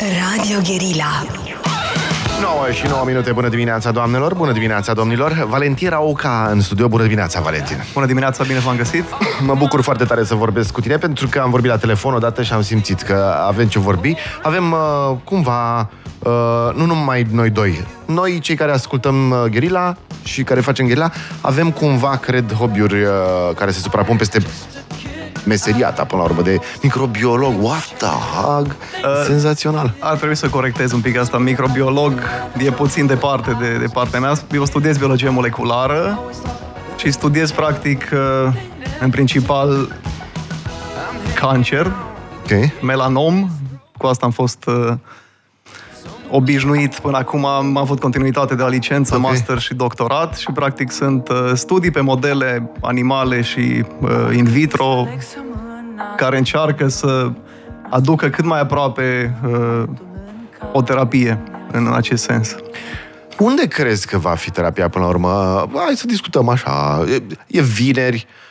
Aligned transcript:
Radio 0.00 0.58
Guerilla. 0.64 1.26
9 2.40 2.70
și 2.72 2.86
9 2.86 3.04
minute, 3.06 3.32
bună 3.32 3.48
dimineața, 3.48 3.90
doamnelor, 3.90 4.34
bună 4.34 4.52
dimineața, 4.52 4.92
domnilor. 4.92 5.46
Valentin 5.48 5.88
Rauca 5.88 6.48
în 6.52 6.60
studio, 6.60 6.88
bună 6.88 7.02
dimineața, 7.02 7.40
Valentin. 7.40 7.84
Bună 7.92 8.06
dimineața, 8.06 8.44
bine 8.44 8.58
v-am 8.58 8.76
găsit. 8.76 9.04
Mă 9.40 9.54
bucur 9.54 9.82
foarte 9.82 10.04
tare 10.04 10.24
să 10.24 10.34
vorbesc 10.34 10.72
cu 10.72 10.80
tine, 10.80 10.96
pentru 10.96 11.28
că 11.28 11.38
am 11.38 11.50
vorbit 11.50 11.70
la 11.70 11.76
telefon 11.76 12.14
odată 12.14 12.42
și 12.42 12.52
am 12.52 12.62
simțit 12.62 13.00
că 13.02 13.34
avem 13.46 13.66
ce 13.66 13.78
vorbi. 13.78 14.14
Avem 14.42 14.72
uh, 14.72 15.16
cumva, 15.24 15.90
uh, 16.18 16.74
nu 16.74 16.84
numai 16.84 17.26
noi 17.32 17.50
doi, 17.50 17.86
noi 18.06 18.38
cei 18.38 18.56
care 18.56 18.72
ascultăm 18.72 19.30
uh, 19.30 19.42
Guerilla 19.50 19.96
și 20.22 20.42
care 20.42 20.60
facem 20.60 20.84
Guerilla, 20.84 21.10
avem 21.40 21.70
cumva, 21.70 22.16
cred, 22.16 22.52
hobby-uri 22.52 23.02
uh, 23.02 23.10
care 23.54 23.70
se 23.70 23.80
suprapun 23.80 24.16
peste 24.16 24.42
meseria 25.44 25.90
ta, 25.90 26.04
până 26.04 26.22
la 26.22 26.28
urmă, 26.28 26.42
de 26.42 26.58
microbiolog. 26.82 27.62
What 27.62 27.84
the 27.96 28.06
hug? 28.06 28.66
Uh, 28.66 29.24
Senzațional. 29.26 29.94
Ar 29.98 30.16
trebui 30.16 30.36
să 30.36 30.48
corectez 30.48 30.92
un 30.92 31.00
pic 31.00 31.18
asta. 31.18 31.38
Microbiolog 31.38 32.20
e 32.58 32.70
puțin 32.70 33.06
departe 33.06 33.56
de, 33.60 33.76
de 33.78 33.86
partea 33.92 34.20
mea. 34.20 34.32
Eu 34.52 34.64
studiez 34.64 34.96
biologie 34.98 35.28
moleculară 35.28 36.20
și 36.96 37.10
studiez, 37.10 37.50
practic, 37.50 38.10
uh, 38.12 38.52
în 39.00 39.10
principal, 39.10 39.88
cancer, 41.34 41.92
Ok. 42.42 42.82
melanom. 42.82 43.48
Cu 43.98 44.06
asta 44.06 44.26
am 44.26 44.32
fost 44.32 44.64
uh, 44.66 44.92
obișnuit. 46.30 46.98
Până 46.98 47.16
acum 47.16 47.44
am 47.44 47.76
avut 47.76 48.00
continuitate 48.00 48.54
de 48.54 48.62
la 48.62 48.68
licență, 48.68 49.14
Ok. 49.14 49.20
master 49.20 49.58
și 49.58 49.74
doctorat 49.74 50.36
și, 50.36 50.50
practic, 50.54 50.90
sunt 50.90 51.28
uh, 51.28 51.50
studii 51.54 51.90
pe 51.90 52.00
modele 52.00 52.70
animale 52.80 53.42
și 53.42 53.84
uh, 54.00 54.36
in 54.36 54.44
vitro 54.44 55.06
care 56.16 56.38
încearcă 56.38 56.88
să 56.88 57.30
aducă 57.90 58.28
cât 58.28 58.44
mai 58.44 58.60
aproape 58.60 59.38
uh, 59.46 59.82
o 60.72 60.82
terapie 60.82 61.38
în 61.72 61.92
acest 61.94 62.22
sens. 62.22 62.56
Unde 63.38 63.66
crezi 63.66 64.06
că 64.06 64.18
va 64.18 64.34
fi 64.34 64.50
terapia 64.50 64.88
până 64.88 65.04
la 65.04 65.10
urmă? 65.10 65.28
Hai 65.74 65.94
să 65.94 66.06
discutăm 66.06 66.48
așa. 66.48 67.04
E, 67.12 67.22
e 67.46 67.62
vineri, 67.62 68.26
uh, 68.28 68.47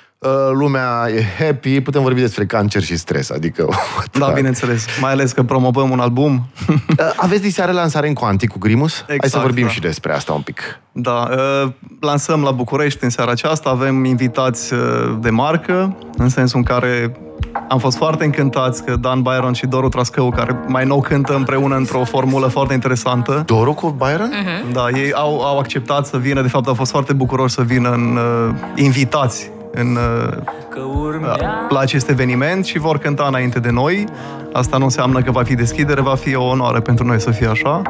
lumea 0.51 1.07
e 1.15 1.23
happy, 1.45 1.81
putem 1.81 2.01
vorbi 2.01 2.19
despre 2.19 2.45
cancer 2.45 2.81
și 2.83 2.97
stres, 2.97 3.29
adică... 3.31 3.63
what 3.95 4.17
Da, 4.19 4.25
the- 4.25 4.33
bineînțeles. 4.33 4.85
Mai 5.01 5.11
ales 5.11 5.31
că 5.31 5.43
promovăm 5.43 5.89
un 5.89 5.99
album. 5.99 6.47
Uh, 6.69 6.75
Aveți 7.15 7.41
diseară 7.41 7.71
lansare 7.71 8.07
în 8.07 8.13
Quantic 8.13 8.49
cu 8.51 8.57
Grimus? 8.59 8.93
Hai 8.95 9.05
să 9.07 9.13
Exact, 9.13 9.43
vorbim 9.43 9.65
da. 9.65 9.69
și 9.71 9.79
despre 9.79 10.13
asta 10.13 10.33
un 10.33 10.41
pic. 10.41 10.61
Da, 10.91 11.29
uh, 11.63 11.71
lansăm 11.99 12.41
la 12.41 12.51
București 12.51 13.03
în 13.03 13.09
seara 13.09 13.31
aceasta, 13.31 13.69
avem 13.69 14.03
invitați 14.05 14.73
uh, 14.73 14.79
de 15.19 15.29
marcă, 15.29 15.97
în 16.17 16.29
sensul 16.29 16.57
în 16.57 16.63
care 16.63 17.11
am 17.69 17.79
fost 17.79 17.97
foarte 17.97 18.25
încântați 18.25 18.83
că 18.83 18.95
Dan 18.95 19.21
Byron 19.21 19.53
și 19.53 19.65
Doru 19.65 19.89
Trascău, 19.89 20.29
care 20.29 20.59
mai 20.67 20.85
nou 20.85 21.01
cântă 21.01 21.35
împreună 21.35 21.75
într-o 21.75 22.03
formulă 22.03 22.47
foarte 22.47 22.73
interesantă, 22.73 23.43
Doru 23.45 23.73
cu 23.73 23.89
Byron? 23.89 24.31
Da, 24.71 24.85
ei 24.93 25.13
au, 25.13 25.39
au 25.41 25.59
acceptat 25.59 26.05
să 26.05 26.17
vină, 26.17 26.41
de 26.41 26.47
fapt 26.47 26.67
au 26.67 26.73
fost 26.73 26.91
foarte 26.91 27.13
bucuroși 27.13 27.53
să 27.53 27.61
vină 27.61 27.89
în 27.91 28.17
uh, 28.17 28.55
invitați 28.75 29.49
în, 29.79 29.97
uh, 29.97 30.37
la 31.69 31.79
acest 31.79 32.09
eveniment 32.09 32.65
și 32.65 32.77
vor 32.79 32.97
cânta 32.97 33.25
înainte 33.27 33.59
de 33.59 33.69
noi. 33.69 34.05
Asta 34.53 34.77
nu 34.77 34.83
înseamnă 34.83 35.21
că 35.21 35.31
va 35.31 35.43
fi 35.43 35.55
deschidere, 35.55 36.01
va 36.01 36.15
fi 36.15 36.35
o 36.35 36.43
onoare 36.43 36.79
pentru 36.79 37.05
noi 37.05 37.19
să 37.21 37.31
fie 37.31 37.47
așa. 37.47 37.81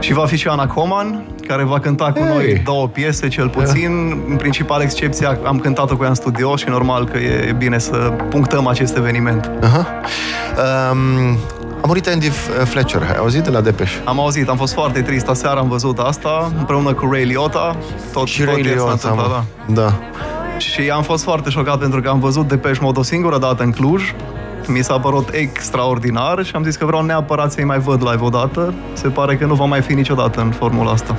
Și 0.00 0.12
va 0.12 0.24
fi 0.26 0.36
și 0.36 0.48
Ana 0.48 0.66
Coman, 0.66 1.24
care 1.46 1.64
va 1.64 1.78
cânta 1.80 2.12
cu 2.12 2.18
Hey! 2.18 2.28
noi 2.28 2.60
două 2.64 2.88
piese, 2.88 3.28
cel 3.28 3.48
puțin. 3.48 4.22
În 4.28 4.36
principal 4.36 4.80
excepția, 4.82 5.38
am 5.46 5.58
cântat-o 5.58 5.96
cu 5.96 6.02
ea 6.02 6.08
în 6.08 6.14
studio 6.14 6.56
și 6.56 6.68
normal 6.68 7.04
că 7.08 7.18
e 7.18 7.54
bine 7.58 7.78
să 7.78 7.96
punctăm 8.30 8.66
acest 8.66 8.96
eveniment. 8.96 9.50
Aha. 9.62 9.86
Um, 10.92 11.36
a 11.82 11.86
murit 11.86 12.06
Andy 12.06 12.28
F- 12.28 12.64
Fletcher, 12.64 13.02
ai 13.02 13.16
auzit 13.18 13.42
de 13.42 13.50
la 13.50 13.60
Depeș? 13.60 13.92
Am 14.04 14.20
auzit, 14.20 14.48
am 14.48 14.56
fost 14.56 14.72
foarte 14.72 15.02
trist. 15.02 15.28
Aseară 15.28 15.58
am 15.58 15.68
văzut 15.68 15.98
asta, 15.98 16.52
împreună 16.58 16.92
cu 16.92 17.08
Ray 17.12 17.24
Liotta. 17.24 17.76
Tot, 18.12 18.26
Și 18.26 18.38
tot 18.38 18.48
Ray 18.48 18.56
ieri 18.56 18.68
s-a 18.68 18.74
Liotta, 18.74 18.92
întâmplat, 18.92 19.28
mă. 19.28 19.42
da. 19.74 19.82
Da. 19.82 19.92
Și 20.58 20.90
am 20.90 21.02
fost 21.02 21.22
foarte 21.24 21.50
șocat 21.50 21.78
pentru 21.78 22.00
că 22.00 22.08
am 22.08 22.20
văzut 22.20 22.48
Depeche 22.48 22.78
Mode 22.80 22.98
o 22.98 23.02
singură 23.02 23.38
dată 23.38 23.62
în 23.62 23.70
Cluj. 23.72 24.02
Mi 24.66 24.82
s-a 24.84 24.98
părut 24.98 25.28
extraordinar 25.32 26.44
și 26.44 26.50
am 26.54 26.62
zis 26.64 26.76
că 26.76 26.84
vreau 26.84 27.02
neapărat 27.04 27.52
să-i 27.52 27.64
mai 27.64 27.78
văd 27.78 28.02
live 28.10 28.24
odată. 28.24 28.74
Se 28.92 29.08
pare 29.08 29.36
că 29.36 29.44
nu 29.46 29.54
va 29.54 29.64
mai 29.64 29.80
fi 29.80 29.94
niciodată 29.94 30.40
în 30.40 30.50
formula 30.50 30.90
asta. 30.90 31.16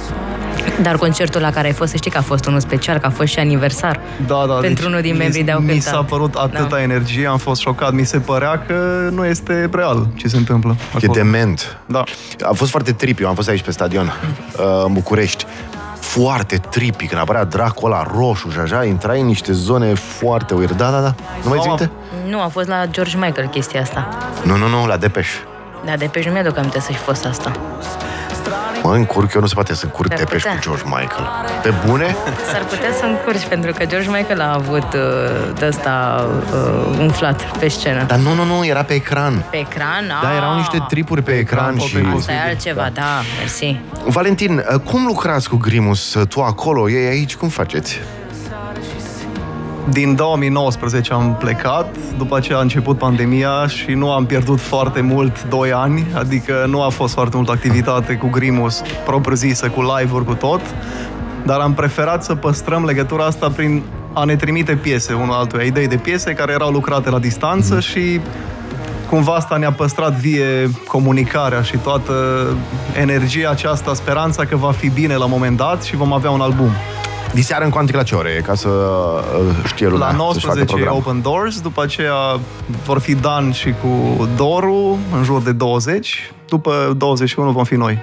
Dar 0.82 0.96
concertul 0.98 1.42
la 1.42 1.52
care 1.52 1.68
ai 1.68 1.74
fost, 1.74 1.92
să 1.92 1.98
știi 1.98 2.12
că 2.12 2.18
a 2.18 2.22
fost 2.22 2.46
unul 2.46 2.60
special, 2.60 2.98
că 2.98 3.06
a 3.06 3.10
fost 3.10 3.28
și 3.32 3.40
aniversar. 3.40 4.00
Da, 4.28 4.44
da. 4.48 4.54
Pentru 4.54 4.88
unul 4.88 5.02
din 5.02 5.12
mi- 5.14 5.18
membrii 5.18 5.44
de-au 5.44 5.60
Mi 5.60 5.68
cântat. 5.68 5.94
s-a 5.94 6.04
părut 6.04 6.34
atâta 6.36 6.68
Da. 6.70 6.82
energie, 6.82 7.28
am 7.28 7.38
fost 7.38 7.62
șocat. 7.62 7.92
Mi 7.94 8.06
se 8.06 8.18
părea 8.20 8.64
că 8.68 9.10
nu 9.12 9.26
este 9.26 9.70
real 9.74 10.08
ce 10.16 10.28
se 10.28 10.38
întâmplă 10.38 10.76
E 10.80 10.98
acolo. 10.98 11.14
dement. 11.14 11.78
Da. 11.86 12.04
A 12.50 12.54
fost 12.54 12.72
foarte 12.72 12.92
trippy, 12.92 13.22
eu 13.22 13.28
am 13.30 13.36
fost 13.36 13.50
aici 13.50 13.62
pe 13.64 13.72
stadion, 13.72 14.06
uh, 14.58 14.84
în 14.86 14.94
București. 14.94 15.46
Foarte 16.10 16.58
trippy, 16.58 17.08
când 17.08 17.22
apărea 17.22 17.44
dracul 17.44 17.92
ăla 17.92 18.08
roșu 18.16 18.50
și 18.50 18.60
așa, 18.60 18.84
intrai 18.84 19.20
în 19.20 19.26
niște 19.26 19.52
zone 19.52 19.94
foarte 19.94 20.54
weird. 20.54 20.78
Da, 20.78 20.92
da, 20.92 21.02
da. 21.02 21.14
Nu 21.44 21.50
mai 21.50 21.60
ții 21.60 21.70
Am- 21.70 21.78
minte? 21.80 21.92
Nu, 22.30 22.42
a 22.42 22.48
fost 22.48 22.68
la 22.68 22.86
George 22.86 23.18
Michael 23.18 23.48
chestia 23.48 23.82
asta. 23.82 24.08
Nu, 24.44 24.56
nu, 24.56 24.68
nu, 24.68 24.86
la 24.86 24.98
Depeș. 24.98 25.30
Da, 25.86 25.96
de 25.98 26.06
pe 26.06 26.24
nu 26.26 26.32
mi-aduc 26.32 26.58
aminte 26.58 26.80
să 26.80 26.92
fi 26.92 26.98
fost 26.98 27.26
asta. 27.26 27.52
Mă 28.84 28.96
încurc, 28.96 29.34
eu 29.34 29.42
nu 29.42 29.48
se 29.48 29.54
poate 29.54 29.74
să 29.76 29.86
încurc 29.86 30.12
Ar 30.12 30.18
Depeș 30.18 30.42
putea. 30.42 30.56
cu 30.58 30.62
George 30.62 30.84
Michael. 30.86 31.30
Pe 31.62 31.74
bune? 31.88 32.16
S-ar 32.52 32.64
putea 32.64 32.92
să 33.00 33.06
încurci, 33.06 33.48
pentru 33.48 33.72
că 33.78 33.86
George 33.86 34.10
Michael 34.10 34.42
a 34.42 34.54
avut 34.54 34.94
uh, 34.94 35.00
de 35.60 35.66
ăsta 35.68 36.26
uh, 36.54 36.98
umflat 37.00 37.58
pe 37.58 37.68
scenă. 37.68 38.04
Dar 38.08 38.18
nu, 38.18 38.34
nu, 38.34 38.44
nu, 38.44 38.66
era 38.66 38.84
pe 38.84 38.94
ecran. 38.94 39.44
Pe 39.52 39.58
ecran? 39.58 40.08
Da, 40.22 40.28
Ah, 40.30 40.36
erau 40.38 40.56
niște 40.56 40.86
tripuri 40.88 41.22
pe 41.22 41.32
ecran 41.38 41.76
pot 41.76 41.88
și... 41.88 41.96
fi 41.96 42.06
Asta 42.16 42.32
e 42.32 42.42
altceva, 42.48 42.90
da, 42.94 43.22
mersi. 43.40 43.80
Valentin, 44.06 44.66
uh, 44.74 44.80
cum 44.80 45.06
lucrați 45.06 45.50
cu 45.50 45.56
Grimus? 45.58 46.14
Uh, 46.14 46.28
Tu 46.28 46.42
acolo, 46.42 46.90
ei 46.90 47.08
aici, 47.08 47.36
cum 47.36 47.48
faceți? 47.50 48.00
Din 49.88 50.16
2019 50.16 51.14
am 51.14 51.36
plecat, 51.40 51.96
după 52.18 52.38
aceea 52.38 52.58
a 52.58 52.62
început 52.62 52.98
pandemia 52.98 53.68
și 53.68 53.92
nu 53.92 54.12
am 54.12 54.26
pierdut 54.26 54.60
foarte 54.60 55.02
mult 55.02 55.44
2 55.44 55.72
ani, 55.72 56.08
adică 56.14 56.66
nu 56.68 56.82
a 56.82 56.90
fost 56.90 57.14
foarte 57.14 57.36
multă 57.36 57.52
activitate 57.52 58.14
cu 58.14 58.28
Grimus 58.28 58.82
propriu-zisă, 59.06 59.70
cu 59.70 59.82
live-uri, 59.98 60.26
cu 60.26 60.34
tot, 60.34 60.62
dar 61.46 61.60
am 61.60 61.74
preferat 61.74 62.24
să 62.24 62.36
păstrăm 62.36 62.86
legătura 62.86 63.26
asta 63.26 63.50
prin 63.50 63.84
a 64.14 64.24
ne 64.24 64.36
trimite 64.36 64.76
piese 64.76 65.14
unul 65.14 65.34
altuia, 65.34 65.64
idei 65.64 65.88
de 65.88 65.96
piese 65.96 66.34
care 66.34 66.52
erau 66.52 66.72
lucrate 66.72 67.10
la 67.10 67.20
distanță 67.20 67.80
și 67.80 68.20
cumva 69.10 69.34
asta 69.34 69.58
ne-a 69.58 69.72
păstrat 69.72 70.14
vie 70.14 70.70
comunicarea 70.88 71.62
și 71.62 71.78
toată 71.78 72.14
energia 73.00 73.50
aceasta, 73.50 73.94
speranța 73.94 74.46
că 74.46 74.56
va 74.56 74.72
fi 74.72 74.90
bine 74.90 75.16
la 75.16 75.24
un 75.24 75.32
moment 75.32 75.58
dat 75.58 75.84
și 75.84 75.96
vom 75.96 76.14
avea 76.14 76.30
un 76.30 76.42
album. 76.42 76.70
Diseară 77.34 77.64
în 77.64 77.70
Quantic 77.70 77.96
la 77.96 78.04
ce 78.04 78.16
ore? 78.16 78.42
Ca 78.46 78.56
să 78.56 78.70
uh, 78.70 79.66
știe 79.66 79.88
lumea 79.88 80.12
La 80.12 80.32
să-și 80.32 80.46
facă 80.46 80.58
19 80.58 80.74
e 80.74 80.76
program. 80.76 80.96
Open 80.96 81.22
Doors, 81.22 81.62
după 81.62 81.84
aceea 81.84 82.40
vor 82.86 83.00
fi 83.00 83.16
Dan 83.16 83.52
și 83.52 83.74
cu 83.82 84.28
Doru, 84.36 84.98
în 85.16 85.24
jur 85.24 85.42
de 85.42 85.52
20, 85.52 86.32
după 86.48 86.94
21 86.98 87.52
vom 87.52 87.64
fi 87.64 87.76
noi. 87.76 87.98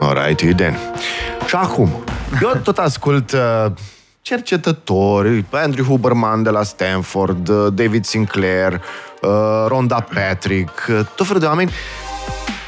Alright, 0.00 0.40
Iden. 0.40 0.78
Și 1.46 1.54
acum, 1.54 1.88
eu 2.42 2.60
tot 2.62 2.78
ascult 2.78 3.32
uh, 3.32 3.66
cercetători, 4.22 5.44
Andrew 5.50 5.84
Huberman 5.84 6.42
de 6.42 6.50
la 6.50 6.62
Stanford, 6.62 7.48
uh, 7.48 7.66
David 7.72 8.04
Sinclair, 8.04 8.72
uh, 8.72 9.30
Rhonda 9.68 10.06
Patrick, 10.14 10.86
uh, 10.88 11.00
tot 11.14 11.26
felul 11.26 11.40
de 11.40 11.46
oameni. 11.46 11.70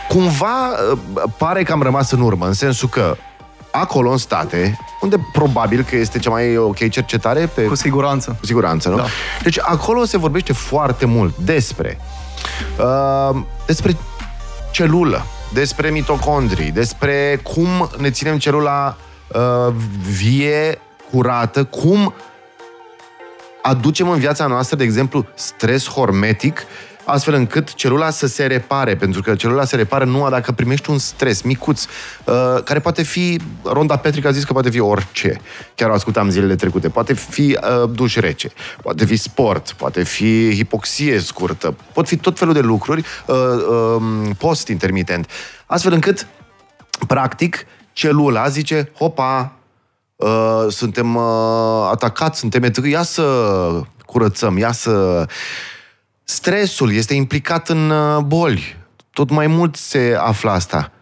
Cumva 0.09 0.69
uh, 0.93 1.23
pare 1.39 1.63
că 1.63 1.73
am 1.73 1.83
rămas 1.83 2.11
în 2.11 2.21
urmă, 2.21 2.47
în 2.47 2.53
sensul 2.53 2.89
că 2.89 3.17
acolo 3.81 4.11
în 4.11 4.17
state, 4.17 4.79
unde 5.01 5.17
probabil 5.33 5.83
că 5.83 5.97
este 5.97 6.19
cea 6.19 6.31
mai 6.31 6.57
ok 6.57 6.89
cercetare 6.89 7.47
pe 7.47 7.63
Cu 7.63 7.75
siguranță. 7.75 8.37
cu 8.41 8.47
siguranță, 8.47 8.89
nu? 8.89 8.97
Da. 8.97 9.05
Deci 9.43 9.59
acolo 9.61 10.05
se 10.05 10.19
vorbește 10.19 10.53
foarte 10.53 11.07
mult 11.07 11.37
despre 11.37 11.99
uh, 12.79 13.37
despre 13.67 13.97
celulă, 14.71 15.27
despre 15.53 15.91
mitocondrii, 15.91 16.71
despre 16.71 17.41
cum 17.43 17.91
ne 17.99 18.11
ținem 18.11 18.39
celula 18.39 18.97
uh, 19.35 19.75
vie, 20.17 20.79
curată, 21.11 21.65
cum 21.65 22.15
aducem 23.63 24.09
în 24.09 24.19
viața 24.19 24.47
noastră, 24.47 24.77
de 24.77 24.85
exemplu, 24.85 25.27
stres 25.35 25.89
hormetic, 25.89 26.63
astfel 27.07 27.35
încât 27.35 27.75
celula 27.75 28.11
să 28.11 28.27
se 28.27 28.47
repare, 28.47 28.97
pentru 28.97 29.23
că 29.23 29.35
celula 29.35 29.65
se 29.65 29.77
repară 29.77 30.05
numai 30.05 30.31
dacă 30.31 30.53
primești 30.53 30.91
un 30.91 30.99
stres 30.99 31.43
micuț, 31.43 31.85
uh, 31.85 32.63
care 32.65 32.79
poate 32.79 33.03
fi, 33.03 33.41
Ronda 33.63 33.97
Petric 33.97 34.25
a 34.25 34.31
zis 34.31 34.45
că 34.45 34.53
poate 34.53 34.71
fi 34.71 34.81
orice, 34.81 35.41
chiar 35.75 35.91
o 35.91 35.93
ascultam 35.93 36.31
zilele 36.31 36.55
trecute, 36.55 36.89
poate 36.89 37.15
fi 37.15 37.59
uh, 37.83 37.91
duș 37.93 38.17
rece, 38.17 38.51
poate 38.83 39.05
fi 39.05 39.17
sport, 39.17 39.73
poate 39.73 40.03
fi 40.03 40.55
hipoxie 40.55 41.19
scurtă, 41.19 41.77
pot 41.93 42.07
fi 42.07 42.17
tot 42.17 42.39
felul 42.39 42.55
de 42.55 42.61
lucruri 42.61 43.05
uh, 43.27 43.37
uh, 43.37 44.31
post-intermitent, 44.39 45.31
astfel 45.67 45.93
încât, 45.93 46.27
practic, 47.07 47.67
celula 47.93 48.49
zice, 48.49 48.91
hopa, 48.99 49.53
uh, 50.17 50.67
suntem 50.69 51.15
uh, 51.15 51.89
atacați, 51.91 52.39
suntem 52.39 52.63
etâi, 52.63 52.91
ia 52.91 53.03
să 53.03 53.23
curățăm, 54.07 54.59
ia 54.59 54.73
să... 54.73 55.27
Stresul 56.29 56.93
este 56.93 57.15
implicat 57.15 57.69
în 57.69 57.91
uh, 57.91 58.23
boli. 58.23 58.77
tot 59.11 59.31
mai 59.31 59.47
mult 59.47 59.77
se 59.77 60.17
află 60.21 60.51
asta. 60.51 60.93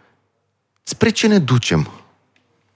Spre 0.83 1.09
ce 1.09 1.27
ne 1.27 1.37
ducem, 1.37 1.89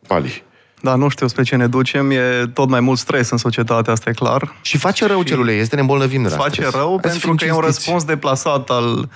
Pali? 0.07 0.43
Da, 0.81 0.95
nu 0.95 1.09
știu 1.09 1.27
spre 1.27 1.43
ce 1.43 1.55
ne 1.55 1.67
ducem, 1.67 2.11
e 2.11 2.47
tot 2.53 2.69
mai 2.69 2.79
mult 2.79 2.99
stres 2.99 3.29
în 3.29 3.37
societate, 3.37 3.91
asta 3.91 4.09
e 4.09 4.13
clar. 4.13 4.55
Și 4.61 4.77
face 4.77 5.05
rău 5.05 5.19
Și 5.21 5.25
celulei, 5.25 5.59
este 5.59 5.75
ne 5.75 5.81
îmbolnăvim 5.81 6.23
de 6.23 6.29
la 6.29 6.35
Face 6.35 6.61
stres. 6.61 6.73
rău 6.73 6.87
Hai 6.89 6.97
să 6.97 7.07
pentru 7.09 7.27
fim 7.27 7.35
că 7.35 7.45
e 7.45 7.51
un 7.51 7.61
cinstiți. 7.61 7.77
răspuns 7.77 8.03
deplasat 8.03 8.69
al 8.69 9.09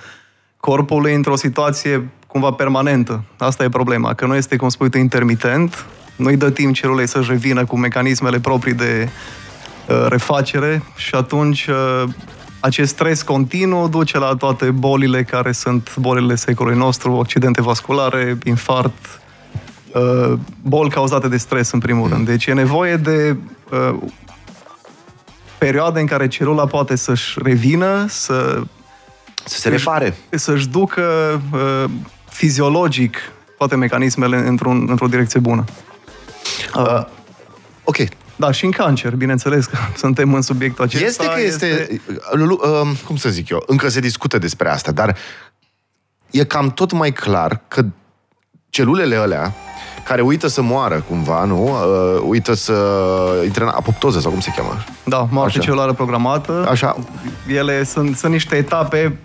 corpului 0.60 1.14
într-o 1.14 1.36
situație 1.36 2.10
cumva 2.26 2.50
permanentă. 2.50 3.24
Asta 3.38 3.64
e 3.64 3.68
problema, 3.68 4.14
că 4.14 4.26
nu 4.26 4.34
este, 4.34 4.56
cum 4.56 4.68
spui 4.68 4.90
tu, 4.90 4.98
intermitent, 4.98 5.86
nu-i 6.16 6.36
dă 6.36 6.50
timp 6.50 6.74
celulei 6.74 7.08
să-și 7.08 7.30
revină 7.30 7.64
cu 7.64 7.78
mecanismele 7.78 8.40
proprii 8.40 8.74
de 8.74 9.08
uh, 9.88 10.06
refacere 10.08 10.82
și 10.96 11.14
atunci 11.14 11.66
uh, 11.66 12.04
acest 12.64 12.90
stres 12.92 13.22
continuu 13.22 13.88
duce 13.88 14.18
la 14.18 14.34
toate 14.36 14.70
bolile 14.70 15.22
care 15.22 15.52
sunt 15.52 15.96
bolile 15.96 16.34
secolului 16.34 16.78
nostru, 16.78 17.18
accidente 17.18 17.62
vasculare, 17.62 18.38
infart, 18.44 19.20
uh, 19.94 20.38
boli 20.62 20.90
cauzate 20.90 21.28
de 21.28 21.36
stres 21.36 21.70
în 21.70 21.78
primul 21.78 22.08
rând. 22.08 22.26
Deci 22.26 22.46
e 22.46 22.52
nevoie 22.52 22.96
de 22.96 23.36
uh, 23.70 23.96
perioade 25.58 26.00
în 26.00 26.06
care 26.06 26.28
celula 26.28 26.66
poate 26.66 26.96
să-și 26.96 27.38
revină, 27.42 28.06
să, 28.08 28.62
Să 29.44 29.58
se 29.58 29.68
repare. 29.68 30.16
să-și 30.30 30.68
ducă 30.68 31.40
uh, 31.52 31.84
fiziologic 32.28 33.16
toate 33.58 33.76
mecanismele 33.76 34.36
într-un, 34.36 34.86
într-o 34.88 35.06
direcție 35.06 35.40
bună. 35.40 35.64
Uh, 36.76 37.04
Ok. 37.84 37.96
Da, 38.36 38.50
și 38.50 38.64
în 38.64 38.70
cancer, 38.70 39.14
bineînțeles 39.14 39.66
că 39.66 39.76
suntem 39.96 40.34
în 40.34 40.42
subiectul 40.42 40.84
acesta. 40.84 41.06
Este 41.06 41.26
că 41.34 41.40
este... 41.40 42.00
Lulu, 42.32 42.60
um, 42.82 42.94
cum 43.06 43.16
să 43.16 43.28
zic 43.28 43.48
eu? 43.48 43.62
Încă 43.66 43.88
se 43.88 44.00
discută 44.00 44.38
despre 44.38 44.68
asta, 44.68 44.92
dar 44.92 45.16
e 46.30 46.44
cam 46.44 46.70
tot 46.70 46.92
mai 46.92 47.12
clar 47.12 47.60
că 47.68 47.84
celulele 48.70 49.16
alea 49.16 49.54
care 50.04 50.22
uită 50.22 50.46
să 50.46 50.62
moară 50.62 51.04
cumva, 51.08 51.44
nu? 51.44 51.64
Uh, 51.64 52.22
uită 52.26 52.54
să 52.54 52.74
intre 53.44 53.62
în 53.62 53.70
apoptoză 53.74 54.20
sau 54.20 54.30
cum 54.30 54.40
se 54.40 54.52
cheamă. 54.56 54.84
Da, 55.04 55.28
moarte 55.30 55.58
Așa. 55.58 55.66
celulară 55.66 55.92
programată. 55.92 56.66
Așa. 56.70 56.96
Ele 57.48 57.84
sunt, 57.84 58.16
sunt 58.16 58.32
niște 58.32 58.56
etape 58.56 59.18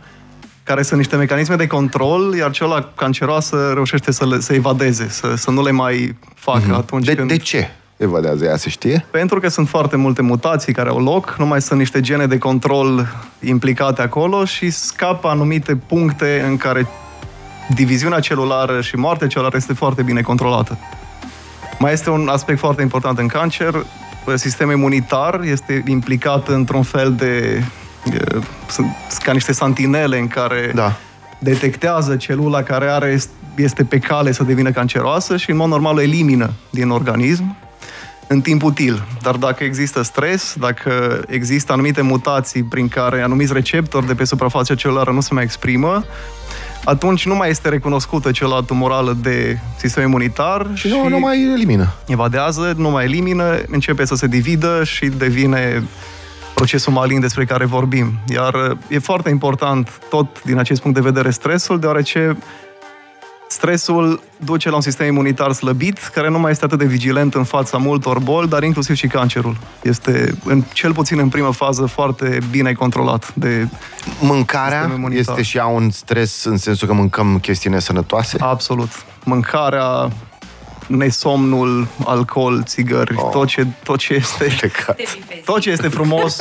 care 0.63 0.81
sunt 0.81 1.00
niște 1.00 1.15
mecanisme 1.15 1.56
de 1.56 1.67
control, 1.67 2.35
iar 2.35 2.51
celula 2.51 2.91
canceroasă 2.95 3.71
reușește 3.73 4.11
să, 4.11 4.25
le, 4.25 4.39
să 4.39 4.53
evadeze, 4.53 5.09
să, 5.09 5.35
să 5.35 5.51
nu 5.51 5.63
le 5.63 5.71
mai 5.71 6.17
facă 6.35 6.73
mm-hmm. 6.73 6.77
atunci 6.77 7.06
Mhm. 7.06 7.15
De, 7.15 7.15
când... 7.15 7.29
de 7.29 7.38
ce 7.38 7.69
evadează 7.99 8.45
ea, 8.45 8.57
se 8.57 8.69
știe? 8.69 9.05
Pentru 9.11 9.39
că 9.39 9.47
sunt 9.47 9.67
foarte 9.67 9.95
multe 9.95 10.21
mutații 10.21 10.73
care 10.73 10.89
au 10.89 10.99
loc, 10.99 11.35
nu 11.37 11.45
mai 11.45 11.61
sunt 11.61 11.79
niște 11.79 11.99
gene 11.99 12.25
de 12.25 12.37
control 12.37 13.07
implicate 13.39 14.01
acolo 14.01 14.45
și 14.45 14.69
scapă 14.69 15.27
anumite 15.27 15.75
puncte 15.75 16.45
în 16.47 16.57
care 16.57 16.87
diviziunea 17.75 18.19
celulară 18.19 18.81
și 18.81 18.95
moartea 18.95 19.27
celulară 19.27 19.57
este 19.57 19.73
foarte 19.73 20.01
bine 20.01 20.21
controlată. 20.21 20.77
Mai 21.79 21.93
este 21.93 22.09
un 22.09 22.27
aspect 22.27 22.59
foarte 22.59 22.81
important 22.81 23.17
în 23.17 23.27
cancer, 23.27 23.85
sistemul 24.35 24.73
imunitar 24.73 25.41
este 25.43 25.83
implicat 25.87 26.47
într-un 26.47 26.83
fel 26.83 27.13
de 27.13 27.63
e, 28.13 28.17
sunt 28.69 28.87
ca 29.23 29.31
niște 29.31 29.51
santinele 29.51 30.19
în 30.19 30.27
care 30.27 30.71
Da. 30.75 30.95
detectează 31.39 32.15
celula 32.15 32.63
care 32.63 32.89
are, 32.89 33.19
este 33.55 33.83
pe 33.83 33.99
cale 33.99 34.31
să 34.31 34.43
devină 34.43 34.71
canceroasă 34.71 35.37
și 35.37 35.49
în 35.49 35.57
mod 35.57 35.69
normal 35.69 35.97
o 35.97 36.01
elimină 36.01 36.51
din 36.69 36.89
organism 36.89 37.55
în 38.31 38.41
timp 38.41 38.63
util. 38.63 39.03
Dar 39.21 39.35
dacă 39.35 39.63
există 39.63 40.01
stres, 40.01 40.55
dacă 40.59 41.21
există 41.27 41.71
anumite 41.71 42.01
mutații 42.01 42.63
prin 42.63 42.87
care 42.87 43.21
anumiți 43.21 43.53
receptori 43.53 44.07
de 44.07 44.13
pe 44.13 44.23
suprafața 44.23 44.75
celulară 44.75 45.11
nu 45.11 45.21
se 45.21 45.33
mai 45.33 45.43
exprimă, 45.43 46.03
atunci 46.83 47.25
nu 47.25 47.35
mai 47.35 47.49
este 47.49 47.69
recunoscută 47.69 48.31
celula 48.31 48.61
tumorală 48.61 49.17
de 49.21 49.59
sistem 49.77 50.03
imunitar 50.03 50.67
Și 50.73 50.87
nu, 50.87 51.07
nu 51.07 51.19
mai 51.19 51.51
elimină. 51.53 51.93
evadează, 52.07 52.73
nu 52.77 52.89
mai 52.89 53.03
elimină, 53.03 53.57
începe 53.67 54.05
să 54.05 54.15
se 54.15 54.27
dividă 54.27 54.83
și 54.83 55.05
devine 55.05 55.83
procesul 56.53 56.93
malin 56.93 57.19
despre 57.19 57.45
care 57.45 57.65
vorbim. 57.65 58.19
Iar 58.27 58.53
uh, 58.53 58.77
e 58.87 58.99
foarte 58.99 59.29
important 59.29 59.99
tot 60.09 60.43
din 60.43 60.57
acest 60.57 60.81
punct 60.81 60.97
de 60.97 61.09
vedere 61.09 61.29
stresul, 61.29 61.79
deoarece 61.79 62.37
stresul 63.59 64.21
duce 64.38 64.69
la 64.69 64.75
un 64.75 64.81
sistem 64.81 65.07
imunitar 65.07 65.51
slăbit, 65.51 65.97
care 66.13 66.29
nu 66.29 66.39
mai 66.39 66.51
este 66.51 66.65
atât 66.65 66.77
de 66.77 66.85
vigilent 66.85 67.33
în 67.33 67.44
fața 67.44 67.77
multor 67.77 68.19
boli, 68.19 68.47
dar 68.47 68.63
inclusiv 68.63 68.95
și 68.95 69.07
cancerul. 69.07 69.57
Este, 69.81 70.38
în, 70.45 70.63
cel 70.73 70.94
puțin 70.94 71.19
în 71.19 71.29
primă 71.29 71.51
fază, 71.51 71.85
foarte 71.85 72.39
bine 72.51 72.73
controlat 72.73 73.33
de 73.33 73.67
Mâncarea 74.19 74.77
Sistemul 74.77 74.97
imunitar. 74.97 75.35
este 75.38 75.41
și 75.41 75.57
ea 75.57 75.65
un 75.65 75.89
stres 75.89 76.44
în 76.44 76.57
sensul 76.57 76.88
că 76.88 76.94
mâncăm 76.94 77.39
chestii 77.39 77.69
nesănătoase? 77.69 78.38
Absolut. 78.39 78.89
Mâncarea, 79.23 80.11
nesomnul, 80.89 81.88
alcool, 82.06 82.63
țigări, 82.63 83.13
Oh. 83.18 83.30
tot, 83.31 83.47
ce, 83.47 83.68
tot 83.83 83.97
ce 84.00 84.13
este 84.13 84.56
Păcat. 84.62 85.00
tot 85.45 85.59
ce 85.59 85.69
este 85.69 85.88
frumos 85.88 86.38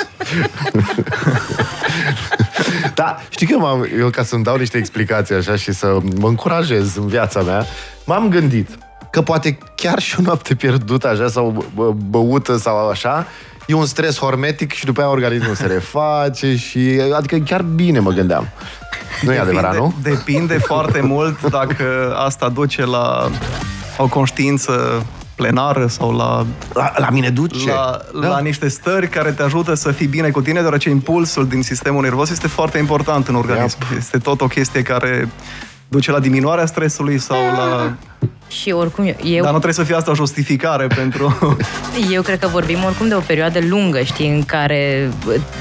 Da, 2.95 3.19
știi 3.29 3.47
că 3.47 3.57
m-am, 3.59 3.89
eu 3.99 4.11
ca 4.11 4.23
să-mi 4.23 4.45
dau 4.45 4.57
niște 4.57 4.79
explicații 4.79 5.35
așa 5.35 5.57
și 5.57 5.73
să 5.73 5.99
mă 6.19 6.29
încurajez 6.29 6.97
în 6.97 7.07
viața 7.07 7.41
mea, 7.43 7.67
m-am 8.05 8.29
gândit 8.29 8.69
că 9.11 9.23
poate 9.23 9.59
chiar 9.77 9.99
și 9.99 10.17
o 10.19 10.23
noapte 10.23 10.55
pierdută 10.55 11.09
așa 11.09 11.29
sau 11.29 11.65
bă, 11.75 11.91
băută 11.93 12.57
sau 12.57 12.89
așa, 12.89 13.27
e 13.67 13.75
un 13.75 13.87
stres 13.87 14.19
hormetic 14.19 14.73
și 14.73 14.85
după 14.85 15.01
aia 15.01 15.11
organismul 15.11 15.55
se 15.55 15.67
reface 15.67 16.57
și 16.57 17.01
adică 17.17 17.37
chiar 17.37 17.63
bine 17.63 17.99
mă 17.99 18.11
gândeam. 18.11 18.49
Nu 19.23 19.33
e 19.33 19.39
adevărat, 19.39 19.77
nu? 19.77 19.95
Depinde 20.03 20.59
foarte 20.59 21.01
mult 21.01 21.43
dacă 21.51 22.15
asta 22.17 22.49
duce 22.49 22.85
la 22.87 23.31
o 23.97 24.07
conștiință 24.07 25.05
plenară 25.35 25.87
sau 25.87 26.17
la, 26.17 26.47
La, 26.75 26.93
la 26.97 27.11
mine 27.11 27.31
duce. 27.31 27.71
la, 27.71 27.99
Da. 28.21 28.29
la 28.29 28.39
niște 28.39 28.69
stări 28.69 29.09
care 29.09 29.31
te 29.31 29.43
ajută 29.43 29.75
să 29.75 29.91
fii 29.93 30.07
bine 30.07 30.31
cu 30.31 30.41
tine, 30.43 30.61
deoarece 30.61 30.91
impulsul 30.91 31.47
din 31.49 31.63
sistemul 31.63 32.03
nervos 32.03 32.31
este 32.31 32.49
foarte 32.49 32.79
important 32.79 33.29
în 33.29 33.35
organism. 33.35 33.79
Este 33.97 34.19
tot 34.19 34.41
o 34.41 34.47
chestie 34.47 34.83
care 34.83 35.29
duce 35.89 36.11
la 36.11 36.19
diminuarea 36.19 36.67
stresului 36.67 37.19
sau 37.19 37.37
la... 37.37 37.95
Și 38.49 38.71
oricum, 38.71 39.05
eu, 39.05 39.15
Dar 39.43 39.53
nu 39.53 39.59
trebuie 39.59 39.73
să 39.73 39.83
fie 39.85 39.95
asta 39.95 40.11
o 40.11 40.15
justificare 40.15 40.87
pentru... 40.87 41.39
eu 42.15 42.23
cred 42.23 42.39
că 42.39 42.47
vorbim 42.47 42.85
oricum 42.85 43.09
de 43.09 43.15
o 43.15 43.21
perioadă 43.21 43.59
lungă, 43.69 44.03
știi, 44.03 44.29
în 44.29 44.45
care 44.45 45.11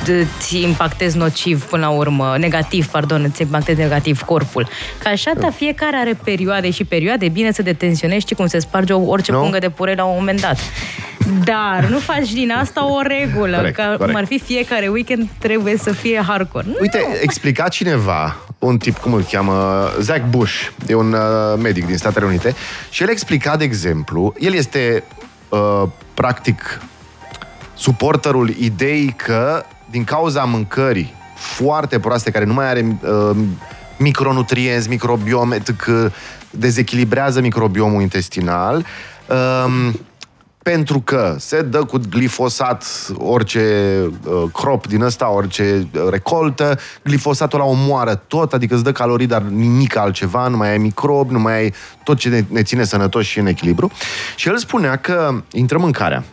îți 0.07 0.62
impactezi 0.62 1.18
nociv 1.18 1.63
până 1.63 1.86
la 1.86 1.89
urmă, 1.92 2.36
negativ, 2.39 2.86
pardon, 2.88 3.24
îți 3.24 3.42
impactezi 3.42 3.80
negativ 3.80 4.22
corpul. 4.22 4.68
Ca 5.04 5.10
așa, 5.10 5.31
da, 5.39 5.50
fiecare 5.50 5.95
are 5.98 6.18
perioade 6.24 6.69
și 6.72 6.84
perioade, 6.84 7.26
e 7.26 7.30
bine 7.30 7.52
să 7.52 7.61
detenționești 7.61 8.35
cum 8.35 8.47
se 8.47 8.59
sparge 8.59 8.94
o- 8.94 9.09
orice 9.09 9.31
Nu? 9.31 9.40
pungă 9.40 9.57
de 9.59 9.69
puree 9.69 9.95
la 9.95 10.04
un 10.04 10.16
moment 10.18 10.42
dat. 10.42 10.57
Dar 11.44 11.88
nu 11.90 11.97
faci 12.00 12.31
din 12.33 12.52
asta 12.52 12.85
o 12.94 13.02
regulă, 13.02 13.56
Corect, 13.56 13.76
că 13.76 13.81
corect. 13.83 14.04
cum 14.06 14.16
ar 14.16 14.26
fi 14.26 14.40
fiecare 14.40 14.88
weekend 14.88 15.28
trebuie 15.40 15.78
să 15.78 15.92
fie 15.94 16.23
hardcore. 16.28 16.66
Nu, 16.68 16.76
Uite, 16.81 17.00
explica 17.21 17.68
cineva, 17.68 18.35
un 18.68 18.78
tip, 18.78 18.97
cum 18.97 19.14
îl 19.14 19.24
cheamă, 19.24 19.90
Zach 20.00 20.30
Bush, 20.30 20.54
e 20.88 20.94
un 20.94 21.14
uh, 21.14 21.59
medic 21.62 21.86
din 21.86 21.97
Statele 21.97 22.26
Unite, 22.26 22.56
și 22.90 23.04
el 23.04 23.09
explica, 23.09 23.57
de 23.57 23.64
exemplu, 23.64 24.33
el 24.40 24.54
este 24.54 25.04
uh, 25.50 25.83
practic 26.14 26.81
suporterul 27.74 28.50
ideii 28.50 29.14
că 29.18 29.64
din 29.90 30.04
cauza 30.04 30.44
mâncării 30.44 31.14
foarte 31.36 32.00
proaste, 32.00 32.31
care 32.31 32.45
nu 32.45 32.54
mai 32.54 32.69
are 32.69 33.00
uh, 33.02 33.36
micronutrienți, 33.97 34.90
microbiome, 34.90 35.57
că 35.78 36.12
dezechilibrează 36.50 37.42
microbiomul 37.42 38.02
intestinal, 38.02 38.86
um, 39.66 40.00
pentru 40.71 41.00
că 41.00 41.36
se 41.40 41.62
dă 41.62 41.83
cu 41.83 42.00
glifosat 42.09 42.86
orice 43.18 43.62
uh, 44.26 44.44
crop 44.54 44.88
din 44.88 45.02
ăsta, 45.02 45.30
orice 45.30 45.88
uh, 45.94 46.07
recoltă, 46.09 46.80
glifosatul 47.04 47.59
ăla 47.59 47.69
omoară 47.69 48.16
tot, 48.16 48.54
adică 48.54 48.74
îți 48.74 48.83
dă 48.83 48.92
calorii, 48.92 49.28
dar 49.28 49.42
nimic 49.42 49.95
altceva, 49.95 50.47
nu 50.47 50.57
mai 50.57 50.69
ai 50.69 50.78
microbi, 50.78 51.33
nu 51.33 51.40
mai 51.40 51.54
ai 51.54 51.74
tot 52.04 52.18
ce 52.18 52.30
ne, 52.30 52.44
ne 52.47 52.64
ține 52.64 52.83
sănătoși 52.83 53.30
și 53.30 53.40
în 53.40 53.45
echilibru. 53.45 53.92
Și 54.36 54.47
el 54.47 54.57
spunea 54.57 54.95
că 54.95 55.44
intră 55.52 55.78
mâncarea. 55.78 56.24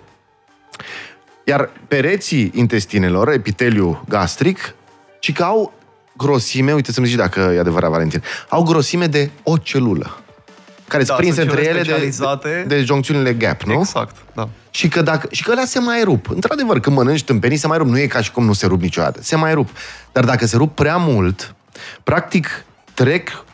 Iar 1.45 1.71
pereții 1.88 2.50
intestinelor, 2.55 3.29
epiteliul 3.29 4.05
gastric, 4.09 4.75
ci 5.21 5.33
că 5.33 5.43
au 5.43 5.73
grosime, 6.17 6.73
uite 6.73 6.93
să-mi 6.93 7.07
zici 7.07 7.17
dacă 7.17 7.53
e 7.55 7.59
adevărat, 7.59 7.91
Valentin, 7.91 8.23
au 8.49 8.62
grosime 8.62 9.07
de 9.07 9.31
o 9.43 9.57
celulă 9.57 10.24
care 10.88 11.03
Da, 11.03 11.07
sunt 11.07 11.19
prinse 11.19 11.41
sunt 11.41 11.50
între 11.50 11.64
cele 11.64 11.79
ele 11.79 11.85
de, 11.85 11.93
specializate. 11.93 12.64
de, 12.67 12.76
de 12.76 12.83
juncțiunile 12.83 13.33
gap, 13.33 13.62
nu? 13.62 13.73
Exact, 13.73 14.17
da. 14.35 14.49
Și 14.71 14.88
că, 14.88 15.03
dacă, 15.03 15.29
și 15.31 15.43
că 15.43 15.50
alea 15.50 15.64
se 15.64 15.79
mai 15.79 16.03
rup. 16.03 16.31
Într-adevăr, 16.31 16.81
când 16.81 16.97
mănânci 16.97 17.25
tâmpenii, 17.25 17.57
se 17.57 17.67
mai 17.67 17.79
rup. 17.79 17.87
Nu 17.87 17.99
e 17.99 18.07
ca 18.07 18.21
și 18.21 18.31
cum 18.31 18.45
nu 18.45 18.53
se 18.53 18.67
rup 18.67 18.81
niciodată. 18.81 19.23
Se 19.23 19.37
mai 19.37 19.55
rup. 19.55 19.69
Dar 20.12 20.25
dacă 20.25 20.47
se 20.47 20.57
rup 20.57 20.75
prea 20.75 20.97
mult, 20.97 21.55
practic 22.03 22.64
trec 22.95 23.45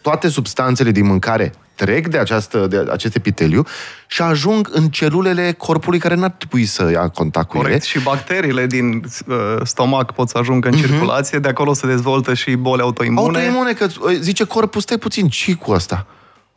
toate 0.00 0.28
substanțele 0.28 0.90
din 0.90 1.06
mâncare 1.06 1.52
trec 1.74 2.08
de, 2.08 2.18
această, 2.18 2.66
de 2.66 2.84
acest 2.90 3.14
epiteliu 3.14 3.66
și 4.06 4.22
ajung 4.22 4.68
în 4.72 4.88
celulele 4.88 5.52
corpului 5.52 5.98
care 5.98 6.14
n-ar 6.14 6.30
trebui 6.30 6.64
să 6.64 6.90
ia 6.90 7.08
contact 7.08 7.48
cu 7.48 7.56
Corect. 7.56 7.74
ele. 7.74 7.84
Și 7.84 7.98
bacteriile 8.00 8.66
din 8.66 9.04
uh, 9.26 9.36
stomac 9.62 10.12
pot 10.12 10.28
să 10.28 10.38
ajungă 10.38 10.68
în 10.68 10.74
circulație, 10.74 11.38
de 11.38 11.48
acolo 11.48 11.72
se 11.72 11.86
dezvoltă 11.86 12.34
și 12.34 12.54
boli 12.54 12.82
autoimune. 12.82 13.38
Autoimune, 13.38 13.72
că 13.72 13.86
uh, 14.00 14.16
zice 14.20 14.44
corpul, 14.44 14.80
stai 14.80 14.98
puțin, 14.98 15.28
ce 15.28 15.54
cu 15.54 15.72
asta? 15.72 16.06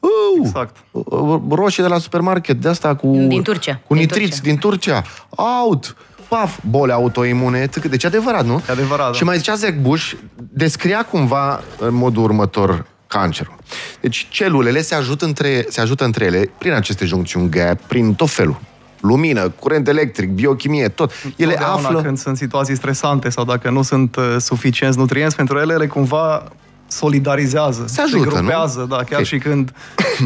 Uh, 0.05 0.45
Exact. 0.45 0.75
uh, 0.91 1.39
roșie 1.50 1.83
de 1.83 1.89
la 1.89 1.97
supermarket, 1.97 2.62
de 2.62 2.67
asta 2.69 2.95
cu... 2.95 3.07
Din 3.27 3.43
Turcia. 3.43 3.81
Cu 3.88 3.93
Din 3.93 4.01
nitriți 4.01 4.29
Turcia. 4.29 4.43
din 4.43 4.57
Turcia. 4.57 5.03
Out! 5.29 5.95
Paf! 6.27 6.57
Boli 6.69 6.91
autoimune. 6.91 7.67
tâc- 7.67 7.89
Deci 7.89 8.03
adevărat, 8.05 8.45
nu? 8.45 8.62
E 8.69 8.71
adevărat, 8.71 9.05
da. 9.12 9.13
Și 9.17 9.24
mai 9.24 9.38
zicea 9.38 9.55
Zach 9.55 9.74
Bush, 9.81 10.12
descria 10.35 11.03
cumva 11.05 11.62
în 11.79 11.93
modul 11.93 12.24
următor 12.24 12.85
cancerul. 13.07 13.55
Deci 14.01 14.27
celulele 14.29 14.81
se 14.81 14.95
ajută 14.95 15.25
între, 15.25 15.65
se 15.69 15.81
ajută 15.81 16.03
între 16.03 16.25
ele 16.25 16.50
prin 16.57 16.71
aceste 16.74 17.05
juncțiuni 17.05 17.50
gap, 17.50 17.79
prin 17.81 18.13
tot 18.13 18.29
felul. 18.29 18.59
Lumină, 19.00 19.50
curent 19.50 19.88
electric, 19.88 20.29
biochimie, 20.29 20.88
tot. 20.88 21.12
Ele 21.35 21.51
Totdeauna 21.51 21.88
află... 21.88 22.01
când 22.01 22.17
sunt 22.17 22.38
situații 22.38 22.75
stresante 22.75 23.29
sau 23.29 23.43
dacă 23.43 23.69
nu 23.69 23.81
sunt 23.81 24.15
uh, 24.15 24.35
suficienți 24.39 24.97
nutrienți 24.97 25.35
pentru 25.35 25.57
ele, 25.57 25.74
ele 25.74 25.88
cumva 25.88 26.43
solidarizează, 26.87 27.83
Se 27.87 28.01
ajută, 28.01 28.29
se 28.29 28.35
grupează, 28.35 28.79
nu? 28.79 28.85
da, 28.85 28.95
chiar 28.95 29.19
Ok. 29.19 29.25
și 29.25 29.37
când 29.37 29.73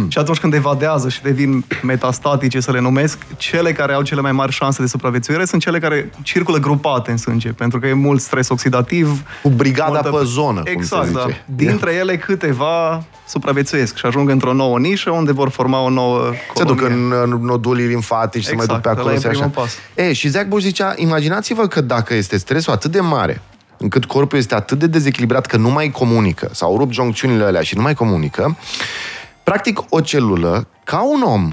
și 0.07 0.17
atunci 0.17 0.37
când 0.39 0.53
evadează 0.53 1.09
și 1.09 1.21
devin 1.21 1.65
metastatice, 1.83 2.59
să 2.59 2.71
le 2.71 2.79
numesc, 2.79 3.17
cele 3.37 3.71
care 3.71 3.93
au 3.93 4.01
cele 4.01 4.21
mai 4.21 4.31
mari 4.31 4.51
șanse 4.51 4.81
de 4.81 4.87
supraviețuire 4.87 5.45
sunt 5.45 5.61
cele 5.61 5.79
care 5.79 6.11
circulă 6.21 6.57
grupate 6.57 7.11
în 7.11 7.17
sânge, 7.17 7.49
pentru 7.51 7.79
că 7.79 7.87
e 7.87 7.93
mult 7.93 8.21
stres 8.21 8.49
oxidativ. 8.49 9.23
Cu 9.43 9.49
brigada 9.49 9.99
pe 9.99 10.21
zonă, 10.23 10.61
cum 10.61 10.71
exact, 10.71 11.05
se 11.07 11.11
da. 11.13 11.23
zice. 11.25 11.43
Dintre 11.55 11.93
ele 11.93 12.17
câteva 12.17 13.03
supraviețuiesc 13.27 13.97
și 13.97 14.05
ajung 14.05 14.29
într-o 14.29 14.53
nouă 14.53 14.79
nișă 14.79 15.09
unde 15.09 15.31
vor 15.31 15.49
forma 15.49 15.79
o 15.81 15.89
nouă 15.89 16.31
Se 16.55 16.63
duc 16.63 16.75
colonie. 16.79 16.95
în, 17.03 17.13
în 17.23 17.45
nodulii 17.45 17.85
limfatici, 17.85 18.43
se 18.43 18.55
mai 18.55 18.65
duc 18.65 18.75
Exact, 18.75 18.81
pe 18.83 18.89
acolo. 18.89 19.05
ăla 19.07 19.15
e 19.15 19.19
se 19.19 19.27
așa. 19.27 19.37
primul 19.37 19.55
pas. 19.55 19.73
E, 19.95 20.13
și 20.13 20.27
Zach 20.27 20.45
Bush 20.47 20.63
zicea, 20.63 20.93
imaginați-vă 20.95 21.67
că 21.67 21.81
dacă 21.81 22.13
este 22.13 22.37
stresul 22.37 22.73
atât 22.73 22.91
de 22.91 22.99
mare, 22.99 23.41
încât 23.79 24.05
corpul 24.05 24.37
este 24.37 24.55
atât 24.55 24.79
de 24.79 24.87
dezechilibrat 24.87 25.45
că 25.45 25.57
nu 25.57 25.69
mai 25.69 25.91
comunică, 25.91 26.49
sau 26.51 26.77
rup 26.77 26.91
joncțiunile 26.91 27.43
alea 27.43 27.61
și 27.61 27.75
nu 27.75 27.81
mai 27.81 27.93
comunică, 27.93 28.57
practic 29.43 29.79
o 29.89 30.01
celulă, 30.01 30.67
ca 30.83 31.01
un 31.01 31.21
om, 31.21 31.49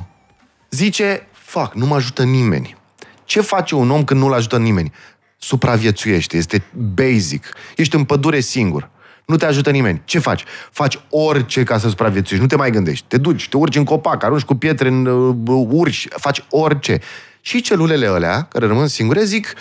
zice, 0.70 1.28
fac, 1.32 1.74
nu 1.74 1.86
mă 1.86 1.94
ajută 1.94 2.22
nimeni. 2.22 2.76
Ce 3.24 3.40
face 3.40 3.74
un 3.74 3.90
om 3.90 4.04
când 4.04 4.20
nu-l 4.20 4.32
ajută 4.32 4.58
nimeni? 4.58 4.92
Supraviețuiește, 5.38 6.36
este 6.36 6.64
basic. 6.94 7.48
Ești 7.76 7.96
în 7.96 8.04
pădure 8.04 8.40
singur. 8.40 8.90
Nu 9.26 9.36
te 9.36 9.46
ajută 9.46 9.70
nimeni. 9.70 10.02
Ce 10.04 10.18
faci? 10.18 10.44
Faci 10.70 10.98
orice 11.10 11.62
ca 11.62 11.78
să 11.78 11.88
supraviețuiești. 11.88 12.40
Nu 12.40 12.46
te 12.46 12.56
mai 12.56 12.70
gândești. 12.70 13.04
Te 13.08 13.18
duci, 13.18 13.48
te 13.48 13.56
urci 13.56 13.76
în 13.76 13.84
copac, 13.84 14.22
arunci 14.22 14.42
cu 14.42 14.54
pietre 14.54 14.88
în 14.88 15.06
uh, 15.06 15.66
urși, 15.70 16.08
faci 16.08 16.44
orice. 16.50 17.00
Și 17.40 17.60
celulele 17.60 18.06
alea, 18.06 18.42
care 18.42 18.66
rămân 18.66 18.86
singure, 18.86 19.24
zic, 19.24 19.54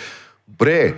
bre, 0.56 0.94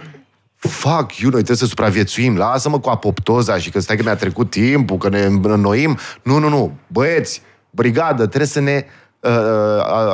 Fuck 0.59 1.17
you, 1.17 1.31
noi 1.31 1.43
trebuie 1.43 1.57
să 1.57 1.67
supraviețuim. 1.67 2.37
Lasă-mă 2.37 2.81
cu 2.81 2.89
apoptoza 2.89 3.59
și 3.59 3.71
că 3.71 3.81
stai 3.81 3.97
că 3.97 4.03
mi-a 4.03 4.17
trecut 4.17 4.51
timpul, 4.51 4.97
că 4.97 5.09
ne 5.09 5.21
înnoim. 5.43 5.99
Nu, 6.23 6.39
nu, 6.39 6.49
nu. 6.49 6.73
Băieți, 6.87 7.43
brigadă, 7.71 8.27
trebuie 8.27 8.47
să 8.47 8.61
ne 8.61 8.85
uh, 9.21 9.31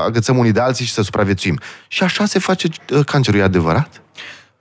agățăm 0.07 0.39
unii 0.39 0.53
de 0.53 0.61
alții 0.61 0.85
și 0.85 0.93
să 0.93 1.03
supraviețuim. 1.03 1.59
Și 1.89 2.03
așa 2.03 2.25
se 2.25 2.39
face 2.39 2.69
uh, 2.93 3.05
cancerul, 3.05 3.41
e 3.41 3.43
adevărat? 3.43 4.03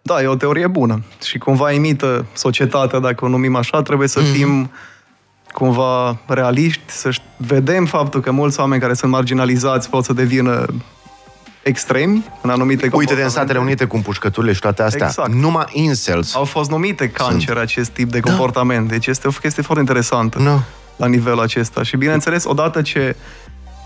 Da, 0.02 0.22
e 0.22 0.28
o 0.28 0.36
teorie 0.36 0.68
bună 0.68 1.04
și 1.24 1.38
cumva 1.38 1.72
imită 1.72 2.26
societatea, 2.34 3.00
dacă 3.00 3.26
o 3.26 3.28
numim 3.28 3.56
așa, 3.56 3.82
trebuie 3.82 4.08
să 4.08 4.20
fim 4.20 4.72
cumva 5.52 6.20
realiști, 6.28 6.82
să 6.88 7.10
ș- 7.10 7.38
vedem 7.38 7.86
faptul 7.86 8.22
că 8.22 8.32
mulți 8.32 8.60
oameni 8.60 8.82
care 8.82 8.94
sunt 8.94 9.12
marginalizați 9.12 9.90
pot 9.90 10.04
să 10.04 10.14
devină 10.14 10.66
extremi 11.64 12.24
în 12.42 12.50
anumite 12.50 12.72
Uite-te 12.84 12.86
în 12.86 12.90
comportamente. 13.00 13.30
Statele 13.30 13.60
Unite 13.60 13.86
cu 13.86 13.96
împușcăturile 13.96 14.54
și 14.54 14.60
toate 14.60 14.84
astea. 14.84 15.06
Exact. 15.06 15.34
Numai 15.34 15.66
incels. 15.72 16.36
Au 16.36 16.44
fost 16.44 16.70
numite 16.70 17.10
cancer 17.10 17.58
acest 17.58 17.90
tip 17.90 18.12
de 18.12 18.20
comportament, 18.20 18.88
deci 18.88 19.08
este 19.08 19.28
o 19.28 19.32
chestie 19.32 19.64
foarte 19.64 19.84
interesantă 19.84 20.38
Nu. 20.40 20.62
la 20.96 21.08
nivelul 21.08 21.40
acesta. 21.40 21.84
Și 21.84 21.98
bineînțeles, 21.98 22.46
odată 22.46 22.82
ce 22.82 23.16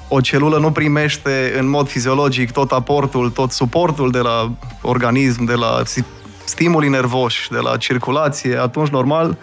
o 0.08 0.22
celulă 0.22 0.58
nu 0.58 0.72
primește 0.72 1.54
în 1.60 1.70
mod 1.70 1.90
fiziologic 1.90 2.52
tot 2.52 2.72
aportul, 2.72 3.30
tot 3.30 3.52
suportul 3.52 4.12
de 4.12 4.20
la 4.20 4.52
organism, 4.82 5.44
de 5.44 5.54
la 5.54 5.82
si- 5.86 6.06
stimuli 6.46 6.88
nervoși, 6.90 7.50
de 7.52 7.58
la 7.58 7.78
circulație, 7.78 8.60
atunci 8.62 8.88
normal 8.90 9.38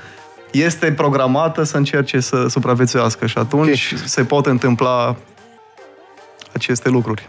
este 0.51 0.93
programată 0.93 1.63
să 1.63 1.77
încerce 1.77 2.21
să 2.21 2.47
supraviețuiască 2.49 3.27
și 3.27 3.39
atunci 3.39 3.93
Ok. 3.93 3.99
se 4.05 4.25
pot 4.25 4.47
întâmpla 4.47 5.17
aceste 6.53 6.89
lucruri. 6.89 7.29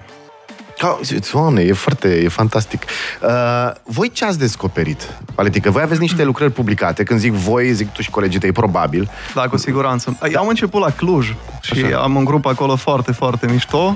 Ca, 0.85 0.99
doamne, 1.31 1.61
e 1.61 1.73
foarte, 1.73 2.21
e 2.23 2.27
fantastic. 2.27 2.83
Uh, 3.21 3.71
voi 3.83 4.11
ce 4.11 4.25
ați 4.25 4.39
descoperit? 4.39 5.17
Valentică, 5.35 5.69
voi 5.69 5.81
aveți 5.81 5.99
niște 5.99 6.23
lucrări 6.23 6.51
publicate. 6.51 7.03
Când 7.03 7.19
zic 7.19 7.33
voi, 7.33 7.73
zic 7.73 7.91
tu 7.91 8.01
și 8.01 8.09
colegii 8.09 8.39
tăi, 8.39 8.51
probabil. 8.51 9.09
Da, 9.33 9.47
cu 9.47 9.57
siguranță. 9.57 10.17
Eu 10.31 10.41
am 10.41 10.47
început 10.47 10.81
la 10.81 10.89
Cluj 10.89 11.35
și 11.61 11.83
Așa. 11.85 11.97
am 11.97 12.15
un 12.15 12.25
grup 12.25 12.45
acolo 12.45 12.75
foarte, 12.75 13.11
foarte 13.11 13.47
mișto 13.51 13.95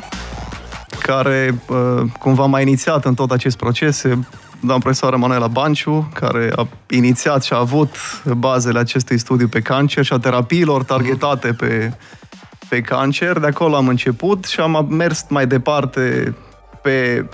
care 1.01 1.55
uh, 1.67 2.01
cumva 2.19 2.45
m-a 2.45 2.61
inițiat 2.61 3.05
în 3.05 3.13
tot 3.13 3.31
acest 3.31 3.57
proces. 3.57 4.03
E 4.03 4.17
doamna 4.59 4.83
profesoară 4.83 5.17
Manuela 5.17 5.47
Banciu, 5.47 6.09
care 6.13 6.51
a 6.55 6.67
inițiat 6.89 7.43
și 7.43 7.53
a 7.53 7.57
avut 7.57 7.95
bazele 8.37 8.79
acestui 8.79 9.17
studiu 9.17 9.47
pe 9.47 9.59
cancer 9.59 10.05
și 10.05 10.13
a 10.13 10.17
terapiilor 10.17 10.83
targetate 10.83 11.53
pe, 11.53 11.91
pe 12.69 12.81
cancer. 12.81 13.39
De 13.39 13.47
acolo 13.47 13.75
am 13.75 13.87
început 13.87 14.45
și 14.45 14.59
am 14.59 14.87
mers 14.89 15.25
mai 15.29 15.47
departe 15.47 16.33
pe 16.81 17.25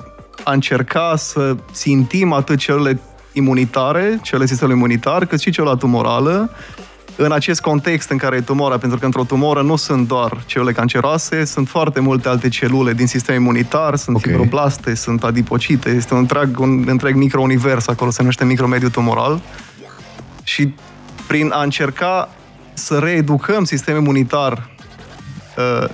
a 0.44 0.52
încerca 0.52 1.14
să 1.16 1.56
țintim 1.72 2.34
atât 2.34 2.58
celule 2.58 3.00
imunitare, 3.34 4.20
cele 4.22 4.46
sistemului 4.46 4.78
imunitar, 4.80 5.26
cât 5.26 5.40
și 5.40 5.52
celula 5.52 5.76
tumorală, 5.76 6.50
în 7.18 7.32
acest 7.32 7.62
context 7.62 8.10
în 8.10 8.18
care 8.18 8.36
e 8.36 8.42
tumora, 8.42 8.78
pentru 8.78 9.00
că 9.00 9.06
într-o 9.06 9.24
tumoră 9.24 9.62
nu 9.62 9.76
sunt 9.76 10.08
doar 10.08 10.44
celule 10.46 10.72
canceroase, 10.72 11.46
sunt 11.46 11.68
foarte 11.68 12.00
multe 12.00 12.28
alte 12.28 12.50
celule 12.50 12.94
din 12.94 13.08
sistemul 13.08 13.42
imunitar, 13.42 13.96
sunt 13.96 14.16
Ok. 14.16 14.22
okay. 14.22 14.34
fibroblaste, 14.34 14.96
sunt 14.96 15.24
adipocite, 15.24 15.90
este 15.90 16.14
un 16.14 16.20
întreg, 16.20 16.60
un 16.60 16.84
întreg 16.88 17.16
microunivers, 17.16 17.88
acolo 17.88 18.10
se 18.10 18.18
numește 18.20 18.46
micromediu 18.46 18.90
tumoral. 18.90 19.42
Și 20.44 20.74
prin 21.28 21.52
a 21.54 21.64
încerca 21.64 22.30
să 22.74 22.98
reeducăm 23.00 23.64
sistemul 23.64 24.02
imunitar 24.02 24.70
uh, 25.58 25.90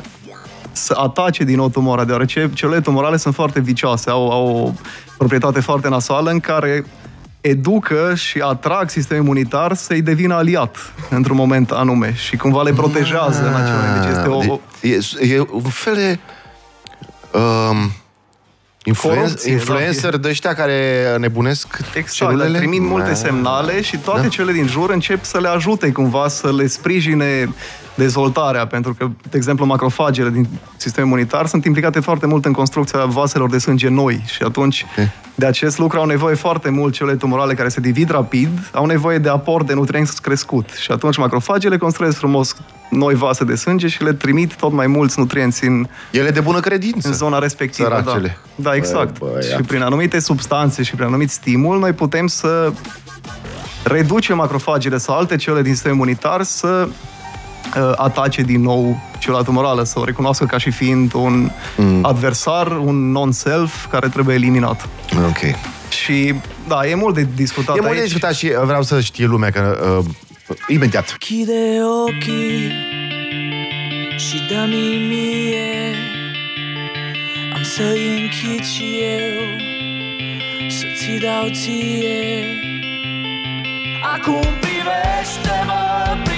să 0.71 0.93
atace 0.97 1.43
din 1.43 1.55
nou 1.55 1.69
tumora, 1.69 2.03
deoarece 2.05 2.49
celulele 2.53 2.81
tumorale 2.81 3.17
sunt 3.17 3.33
foarte 3.33 3.59
vicioase, 3.59 4.09
au, 4.09 4.31
au 4.31 4.47
o 4.65 4.71
proprietate 5.17 5.59
foarte 5.59 5.87
nasoală 5.89 6.29
în 6.29 6.39
care 6.39 6.85
educă 7.41 8.13
și 8.15 8.39
atrag 8.39 8.89
sistemul 8.89 9.23
imunitar 9.23 9.73
să-i 9.75 10.01
devină 10.01 10.33
aliat 10.35 10.77
într-un 11.09 11.35
moment 11.35 11.71
anume 11.71 12.13
și 12.15 12.35
cumva 12.37 12.61
le 12.61 12.73
protejează 12.73 13.47
în 13.47 13.53
acel 13.53 13.75
moment. 13.75 14.01
Deci 14.01 14.11
este 14.17 14.27
o, 14.27 14.59
E, 15.27 15.33
e 15.35 15.39
un 15.51 15.61
fel 15.69 15.95
de... 15.95 16.19
Um, 17.37 17.91
influen- 18.85 19.17
Corupție, 19.21 19.51
influencer 19.51 20.17
de 20.17 20.27
ăștia 20.29 20.53
care 20.53 21.15
nebunesc 21.17 21.67
Exact, 21.93 22.11
celulele? 22.11 22.49
le 22.49 22.57
trimit 22.57 22.81
multe 22.81 23.07
Da. 23.09 23.13
semnale 23.15 23.81
și 23.81 23.97
toate 23.97 24.21
Da. 24.21 24.27
cele 24.27 24.51
din 24.51 24.67
jur 24.67 24.89
încep 24.89 25.23
să 25.23 25.39
le 25.39 25.47
ajute 25.47 25.91
cumva, 25.91 26.27
să 26.27 26.53
le 26.53 26.67
sprijine 26.67 27.53
dezvoltarea, 27.95 28.67
pentru 28.67 28.93
că, 28.93 29.07
de 29.29 29.37
exemplu, 29.37 29.65
macrofagele 29.65 30.29
din 30.29 30.47
sistemul 30.77 31.09
imunitar 31.09 31.45
sunt 31.45 31.65
implicate 31.65 31.99
foarte 31.99 32.25
mult 32.27 32.45
în 32.45 32.51
construcția 32.51 33.05
vaselor 33.05 33.49
de 33.49 33.57
sânge 33.57 33.89
noi 33.89 34.23
și 34.25 34.43
atunci 34.43 34.85
Ok. 34.97 35.07
de 35.35 35.45
acest 35.45 35.77
lucru 35.77 35.99
au 35.99 36.05
nevoie 36.05 36.35
foarte 36.35 36.69
mult 36.69 36.93
celule 36.93 37.15
tumorale 37.15 37.53
care 37.53 37.69
se 37.69 37.79
divid 37.79 38.09
rapid, 38.09 38.49
au 38.73 38.85
nevoie 38.85 39.17
de 39.17 39.29
aport 39.29 39.67
de 39.67 39.73
nutrienți 39.73 40.21
crescut 40.21 40.69
și 40.69 40.91
atunci 40.91 41.17
macrofagele 41.17 41.77
construiesc 41.77 42.17
frumos 42.17 42.55
noi 42.89 43.13
vase 43.13 43.43
de 43.43 43.55
sânge 43.55 43.87
și 43.87 44.03
le 44.03 44.13
trimit 44.13 44.55
tot 44.55 44.71
mai 44.71 44.87
mulți 44.87 45.19
nutrienți 45.19 45.65
în, 45.65 45.87
Ele 46.11 46.29
de 46.31 46.39
bună 46.39 46.59
credință. 46.59 47.07
în 47.07 47.13
zona 47.13 47.39
respectivă. 47.39 47.89
Da. 47.89 47.95
Săracele. 47.95 48.37
da, 48.55 48.75
exact. 48.75 49.19
Bă, 49.19 49.25
băiat. 49.31 49.43
și 49.43 49.61
prin 49.67 49.81
anumite 49.81 50.19
substanțe 50.19 50.83
și 50.83 50.95
prin 50.95 51.07
anumit 51.07 51.29
stimul, 51.31 51.79
noi 51.79 51.93
putem 51.93 52.27
să 52.27 52.71
reducem 53.83 54.35
macrofagele 54.37 54.97
sau 54.97 55.15
alte 55.17 55.35
celule 55.35 55.61
din 55.61 55.71
sistemul 55.71 55.95
imunitar 55.97 56.43
să 56.43 56.85
uh, 56.87 56.93
atace 57.95 58.41
din 58.41 58.61
nou 58.61 59.01
celula 59.19 59.41
tumorală, 59.41 59.83
să 59.83 59.99
o 59.99 60.03
recunoască 60.03 60.45
ca 60.45 60.57
și 60.57 60.71
fiind 60.71 61.13
un 61.13 61.51
mm. 61.77 62.05
adversar, 62.05 62.67
un 62.77 63.11
non-self 63.11 63.85
care 63.85 64.07
trebuie 64.07 64.35
eliminat. 64.35 64.89
Ok. 65.27 65.37
Și, 65.89 66.33
da, 66.67 66.87
e 66.87 66.95
mult 66.95 67.15
de 67.15 67.27
discutat 67.35 67.77
E 67.77 67.79
mult 67.79 67.93
de 67.93 67.99
aici. 67.99 68.05
discutat 68.11 68.33
și 68.33 68.51
vreau 68.65 68.83
să 68.83 69.01
știe 69.01 69.25
lumea 69.25 69.49
că... 69.49 69.77
Uh, 69.99 70.05
imediat. 70.67 71.15
Chide 71.19 71.79
ochii 72.07 72.71
și 74.17 74.41
dă-mi 74.49 75.07
mie 75.09 75.95
Am 77.53 77.63
să-i 77.63 78.21
închid 78.21 78.65
și 78.65 78.83
eu 79.01 79.59
Să 80.69 80.85
ți 80.97 81.23
dau 81.25 81.47
ție 81.53 82.45
Acum 84.13 84.41
privește-mă 84.59 86.30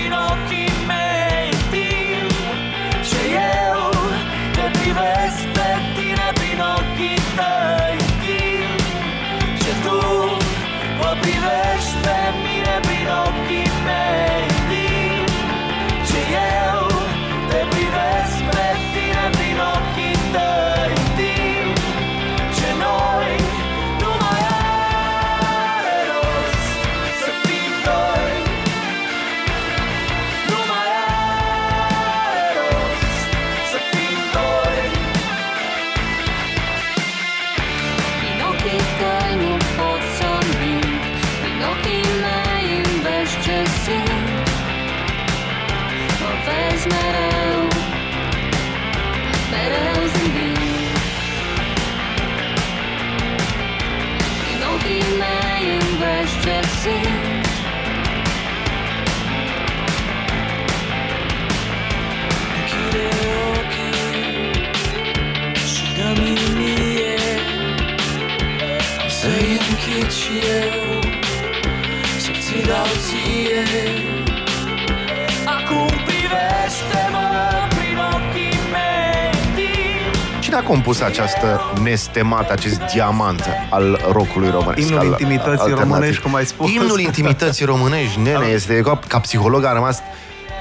compus 80.93 81.17
această 81.19 81.61
nestemată, 81.83 82.51
acest 82.53 82.81
diamant 82.93 83.43
al 83.69 83.99
rockului 84.11 84.49
românesc? 84.49 84.87
Imnul 84.87 84.99
al- 84.99 85.05
intimității 85.05 85.49
alternativ? 85.49 85.89
românești, 85.91 86.21
cum 86.21 86.35
ai 86.35 86.45
spus. 86.45 86.71
Imnul 86.71 86.99
intimității 86.99 87.65
românești, 87.65 88.19
nene, 88.19 88.45
este 88.45 88.73
ca, 88.81 88.99
ca 89.07 89.19
psiholog 89.19 89.63
a 89.65 89.73
rămas 89.73 89.99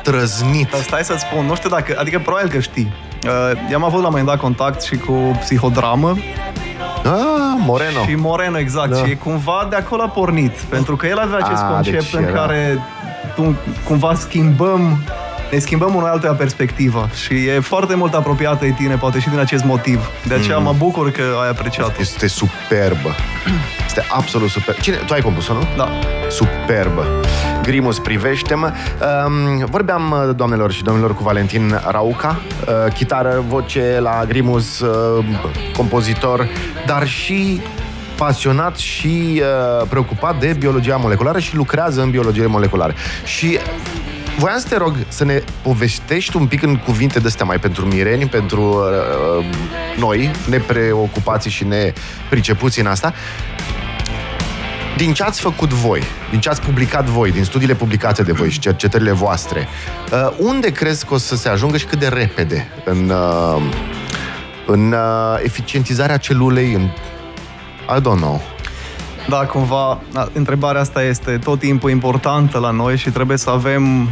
trăznit. 0.03 0.71
Dar 0.71 0.81
stai 0.81 1.03
să-ți 1.05 1.21
spun, 1.31 1.45
nu 1.47 1.55
știu 1.55 1.69
dacă, 1.69 1.97
adică 1.99 2.19
probabil 2.19 2.49
că 2.51 2.59
știi. 2.59 2.93
Uh, 3.27 3.71
i-am 3.71 3.85
avut 3.85 4.01
la 4.01 4.07
un 4.07 4.11
moment 4.11 4.27
dat 4.27 4.37
contact 4.39 4.83
și 4.83 4.97
cu 4.97 5.13
psihodramă 5.41 6.17
Ah, 7.05 7.13
Moreno. 7.59 8.05
și 8.09 8.15
Moreno, 8.15 8.59
exact. 8.59 8.91
Da. 8.91 8.97
Și 9.05 9.17
cumva 9.17 9.67
de 9.71 9.77
acolo 9.77 10.03
a 10.03 10.09
pornit. 10.09 10.53
Pentru 10.53 10.97
că 10.97 11.07
el 11.07 11.19
avea 11.19 11.37
acest 11.37 11.63
Ah, 11.63 11.69
concept 11.71 12.03
deci 12.03 12.13
în 12.15 12.23
era- 12.23 12.33
care 12.33 12.79
tu, 13.35 13.57
cumva 13.85 14.15
schimbăm 14.15 14.99
ne 15.53 15.59
schimbăm 15.59 15.95
unul 15.95 16.09
altuia 16.09 16.33
perspectiva 16.33 17.09
și 17.25 17.47
e 17.47 17.61
foarte 17.61 17.95
mult 17.95 18.15
apropiată 18.15 18.65
de 18.65 18.71
tine, 18.77 18.97
poate 18.97 19.21
și 19.21 19.29
din 19.29 19.39
acest 19.39 19.65
motiv. 19.65 20.11
De 20.27 20.35
aceea 20.35 20.59
Mm. 20.59 20.65
mă 20.65 20.75
bucur 20.79 21.11
că 21.11 21.23
ai 21.43 21.49
apreciat-o. 21.49 22.01
Este 22.01 22.27
superbă. 22.27 23.15
Este 23.87 24.05
absolut 24.09 24.49
super. 24.49 24.75
Cine? 24.81 24.97
Tu 25.07 25.13
ai 25.13 25.21
compus-o, 25.21 25.53
nu? 25.53 25.63
Da. 25.77 25.89
Superbă. 26.31 27.07
Grimus, 27.63 27.99
privește-mă. 27.99 28.73
Um, 29.27 29.65
vorbeam, 29.65 30.33
doamnelor 30.37 30.73
și 30.73 30.83
domnilor, 30.83 31.15
cu 31.15 31.23
Valentin 31.23 31.81
Rauca, 31.91 32.41
uh, 32.87 32.93
chitară, 32.93 33.45
voce 33.49 33.99
la 34.01 34.25
Grimus, 34.29 34.81
uh, 34.81 35.25
compozitor, 35.77 36.49
dar 36.87 37.07
și 37.07 37.61
pasionat 38.17 38.77
și 38.77 39.43
uh, 39.81 39.87
preocupat 39.89 40.41
de 40.41 40.57
biologia 40.59 40.97
moleculară 40.97 41.39
și 41.39 41.57
lucrează 41.57 42.03
în 42.03 42.11
biologie 42.11 42.47
moleculară. 42.47 42.95
Și 43.25 43.59
voiam 44.39 44.59
să 44.59 44.69
te 44.69 44.77
rog 44.77 44.97
să 45.09 45.25
ne 45.25 45.43
povestești 45.63 46.37
un 46.37 46.47
pic 46.47 46.63
în 46.63 46.77
cuvinte 46.77 47.19
de 47.19 47.27
astea 47.27 47.45
mai 47.45 47.59
pentru 47.59 47.87
mireni, 47.87 48.27
pentru 48.27 48.63
uh, 48.63 49.45
noi, 49.99 50.31
nepreocupați 50.49 51.49
și 51.49 51.65
nepricepuți 51.65 52.81
în 52.81 52.87
asta, 52.87 53.15
din 54.97 55.13
ce 55.13 55.23
ați 55.23 55.41
făcut 55.41 55.69
voi, 55.69 56.03
din 56.31 56.41
ce 56.41 56.49
ați 56.49 56.61
publicat 56.61 57.05
voi, 57.05 57.31
din 57.31 57.45
studiile 57.45 57.75
publicate 57.75 58.23
de 58.23 58.33
voi 58.33 58.51
și 58.51 58.59
cercetările 58.59 59.13
voastre, 59.13 59.69
uh, 60.13 60.29
unde 60.39 60.71
crezi 60.71 61.07
că 61.07 61.15
o 61.15 61.17
să 61.17 61.37
se 61.37 61.49
ajungă 61.49 61.77
și 61.77 61.85
cât 61.85 61.99
de 61.99 62.09
repede 62.09 62.69
în, 62.85 63.11
uh, 63.11 63.63
în 64.67 64.93
uh, 64.93 65.41
eficientizarea 65.43 66.17
celulei, 66.17 66.73
în... 66.73 66.83
I 67.97 68.01
don't 68.01 68.21
know. 68.21 68.52
Da, 69.29 69.47
cumva, 69.47 70.01
da, 70.13 70.29
întrebarea 70.33 70.81
asta 70.81 71.03
este 71.03 71.39
tot 71.39 71.59
timpul 71.59 71.91
importantă 71.91 72.59
la 72.59 72.71
noi 72.71 72.97
și 72.97 73.11
trebuie 73.11 73.37
să 73.37 73.51
avem 73.51 74.09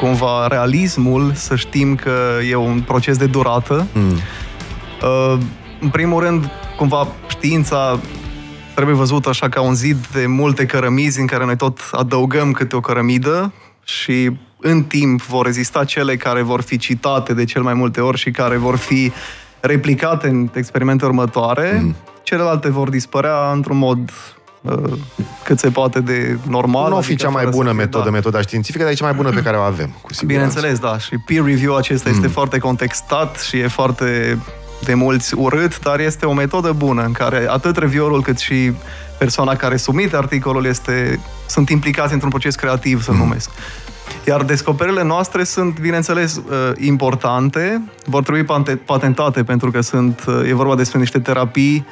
cumva 0.00 0.46
realismul, 0.46 1.32
să 1.34 1.56
știm 1.56 1.94
că 1.94 2.12
e 2.48 2.54
un 2.54 2.80
proces 2.80 3.16
de 3.16 3.26
durată. 3.26 3.86
Mm. 3.92 4.18
Uh, 5.02 5.38
în 5.80 5.88
primul 5.88 6.22
rând, 6.22 6.50
cumva, 6.76 7.08
știința 7.28 7.98
trebuie 8.74 8.96
văzută 8.96 9.28
așa 9.28 9.48
ca 9.48 9.60
un 9.60 9.74
zid 9.74 10.06
de 10.06 10.26
multe 10.26 10.66
cărămizi 10.66 11.20
în 11.20 11.26
care 11.26 11.44
noi 11.44 11.56
tot 11.56 11.78
adăugăm 11.92 12.52
câte 12.52 12.76
o 12.76 12.80
cărămidă 12.80 13.52
și 13.84 14.30
în 14.60 14.82
timp 14.82 15.22
vor 15.22 15.44
rezista 15.44 15.84
cele 15.84 16.16
care 16.16 16.42
vor 16.42 16.60
fi 16.60 16.76
citate 16.76 17.34
de 17.34 17.44
cel 17.44 17.62
mai 17.62 17.74
multe 17.74 18.00
ori 18.00 18.18
și 18.18 18.30
care 18.30 18.56
vor 18.56 18.76
fi 18.76 19.12
replicate 19.60 20.28
în 20.28 20.48
experimente 20.54 21.04
următoare. 21.04 21.80
Mm. 21.82 21.96
Celelalte 22.28 22.70
vor 22.70 22.88
dispărea 22.88 23.50
într-un 23.52 23.76
mod 23.76 23.98
uh, 24.60 24.92
cât 25.44 25.58
se 25.58 25.70
poate 25.70 26.00
de 26.00 26.38
normal. 26.48 26.88
Nu 26.90 26.96
o 26.96 27.00
fi 27.00 27.12
adică 27.12 27.22
cea 27.22 27.30
mai 27.32 27.42
fără 27.42 27.54
să 27.54 27.58
bună 27.58 27.70
fie- 27.70 27.78
metodă, 27.78 28.04
da. 28.04 28.10
metoda 28.10 28.40
științifică, 28.40 28.82
dar 28.82 28.92
e 28.92 28.94
cea 28.94 29.04
mai 29.04 29.14
bună 29.14 29.30
pe 29.30 29.42
care 29.42 29.56
o 29.56 29.60
avem, 29.60 29.96
cu 30.02 30.12
siguranță. 30.14 30.24
Bineînțeles, 30.24 30.78
da. 30.78 30.98
Și 30.98 31.16
peer 31.26 31.44
review 31.44 31.76
acesta 31.76 32.08
este 32.08 32.26
foarte 32.26 32.58
contextat 32.58 33.40
și 33.40 33.58
e 33.58 33.68
foarte 33.68 34.38
de 34.84 34.94
mulți 34.94 35.34
urât, 35.34 35.80
dar 35.80 36.00
este 36.00 36.26
o 36.26 36.32
metodă 36.32 36.72
bună 36.72 37.02
în 37.02 37.12
care 37.12 37.46
atât 37.50 37.76
reviewerul 37.76 38.22
cât 38.22 38.38
și 38.38 38.72
persoana 39.18 39.56
care 39.56 39.76
sumite 39.76 40.16
articolul 40.16 40.64
este, 40.64 41.20
sunt 41.46 41.68
implicați 41.68 42.12
într-un 42.12 42.30
proces 42.30 42.54
creativ, 42.54 43.02
să 43.02 43.12
numesc. 43.12 43.50
Iar 44.26 44.42
descoperirile 44.42 45.04
noastre 45.04 45.44
sunt, 45.44 45.80
bineînțeles, 45.80 46.36
uh, 46.36 46.72
importante, 46.78 47.82
vor 48.04 48.22
trebui 48.22 48.44
pante- 48.44 48.76
patentate 48.76 49.44
pentru 49.44 49.70
că 49.70 49.80
sunt, 49.80 50.24
uh, 50.26 50.48
e 50.48 50.54
vorba 50.54 50.74
despre 50.74 50.98
niște 50.98 51.18
terapii 51.18 51.86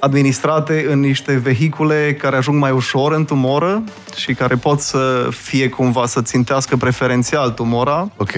administrate 0.00 0.86
în 0.88 1.00
niște 1.00 1.34
vehicule 1.34 2.16
care 2.20 2.36
ajung 2.36 2.60
mai 2.60 2.70
ușor 2.70 3.12
în 3.12 3.24
tumoră 3.24 3.82
și 4.16 4.34
care 4.34 4.54
pot 4.54 4.80
să 4.80 5.28
fie 5.30 5.68
cumva 5.68 6.06
să 6.06 6.22
țintească 6.22 6.76
preferențial 6.76 7.50
tumora. 7.50 8.10
Ok. 8.16 8.32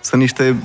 Sunt 0.00 0.20
niște 0.20 0.56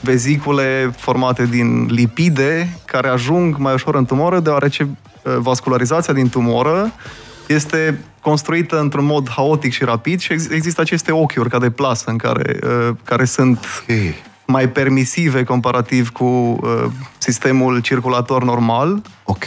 vezicule 0.00 0.94
formate 0.96 1.46
din 1.46 1.86
lipide 1.90 2.78
care 2.84 3.08
ajung 3.08 3.56
mai 3.58 3.74
ușor 3.74 3.94
în 3.94 4.04
tumoră 4.04 4.40
deoarece 4.40 4.82
uh, 5.22 5.36
vascularizația 5.38 6.12
din 6.14 6.28
tumoră 6.28 6.92
este 7.46 7.98
construită 8.20 8.80
într-un 8.80 9.04
mod 9.04 9.30
haotic 9.30 9.72
și 9.72 9.84
rapid 9.84 10.20
și 10.20 10.32
ex- 10.32 10.48
există 10.48 10.80
aceste 10.80 11.12
ochiuri 11.12 11.48
ca 11.50 11.58
de 11.58 11.70
plasă 11.70 12.10
în 12.10 12.16
care, 12.16 12.58
uh, 12.62 12.94
care 13.04 13.24
sunt 13.24 13.58
Ok. 13.88 13.96
mai 14.46 14.68
permisive 14.68 15.42
comparativ 15.44 16.10
cu 16.10 16.24
uh, 16.24 16.84
sistemul 17.18 17.80
circulator 17.80 18.44
normal 18.44 19.02
Ok. 19.24 19.44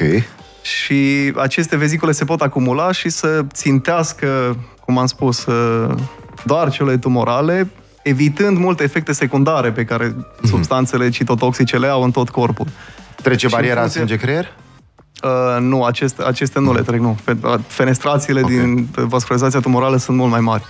Și 0.70 1.32
aceste 1.36 1.76
vezicule 1.76 2.12
se 2.12 2.26
pot 2.26 2.42
acumula 2.42 2.92
și 2.92 3.10
să 3.10 3.46
țintească, 3.54 4.58
cum 4.86 4.98
am 4.98 5.06
spus, 5.06 5.46
uh, 5.46 5.96
doar 6.46 6.70
cele 6.70 6.98
tumorale, 6.98 7.70
evitând 8.04 8.58
multe 8.58 8.84
efecte 8.84 9.12
secundare 9.12 9.72
pe 9.72 9.84
care 9.86 10.16
substanțele 10.44 11.10
citotoxice 11.10 11.78
le 11.78 11.88
au 11.88 12.04
în 12.04 12.12
tot 12.12 12.30
corpul. 12.30 12.68
Trece 13.22 13.38
Și 13.38 13.46
în 13.46 13.52
bariera 13.52 13.80
funcție- 13.80 14.00
sânge-creier? 14.00 14.54
Uh, 15.24 15.58
nu, 15.60 15.84
aceste, 15.84 16.24
aceste 16.24 16.60
nu 16.60 16.74
le 16.74 16.82
trec, 16.82 17.00
nu. 17.00 17.18
Fe- 17.24 17.38
uh, 17.44 17.56
Fenestrațiile 17.68 18.40
Ok. 18.40 18.46
okay. 18.46 18.58
din 18.60 18.88
vascularizația 18.94 19.60
tumorală 19.60 19.98
sunt 19.98 20.18
mult 20.18 20.32
mai 20.32 20.40
mari. 20.40 20.64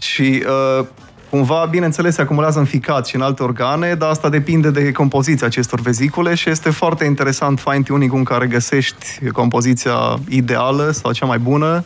Și 0.00 0.44
uh, 0.78 0.86
cumva, 1.30 1.66
bineînțeles, 1.70 2.14
se 2.14 2.20
acumulează 2.20 2.58
în 2.58 2.64
ficat 2.64 3.06
și 3.06 3.14
în 3.14 3.22
alte 3.22 3.42
organe, 3.42 3.94
dar 3.94 4.10
asta 4.10 4.28
depinde 4.28 4.70
de 4.70 4.92
compoziția 4.92 5.46
acestor 5.46 5.80
vezicule 5.80 6.34
și 6.34 6.50
este 6.50 6.70
foarte 6.70 7.04
interesant 7.04 7.60
fine-tuning 7.60 8.12
în 8.12 8.24
care 8.24 8.46
găsești 8.46 9.30
compoziția 9.32 10.18
ideală 10.28 10.90
sau 10.90 11.12
cea 11.12 11.26
mai 11.26 11.38
bună 11.38 11.84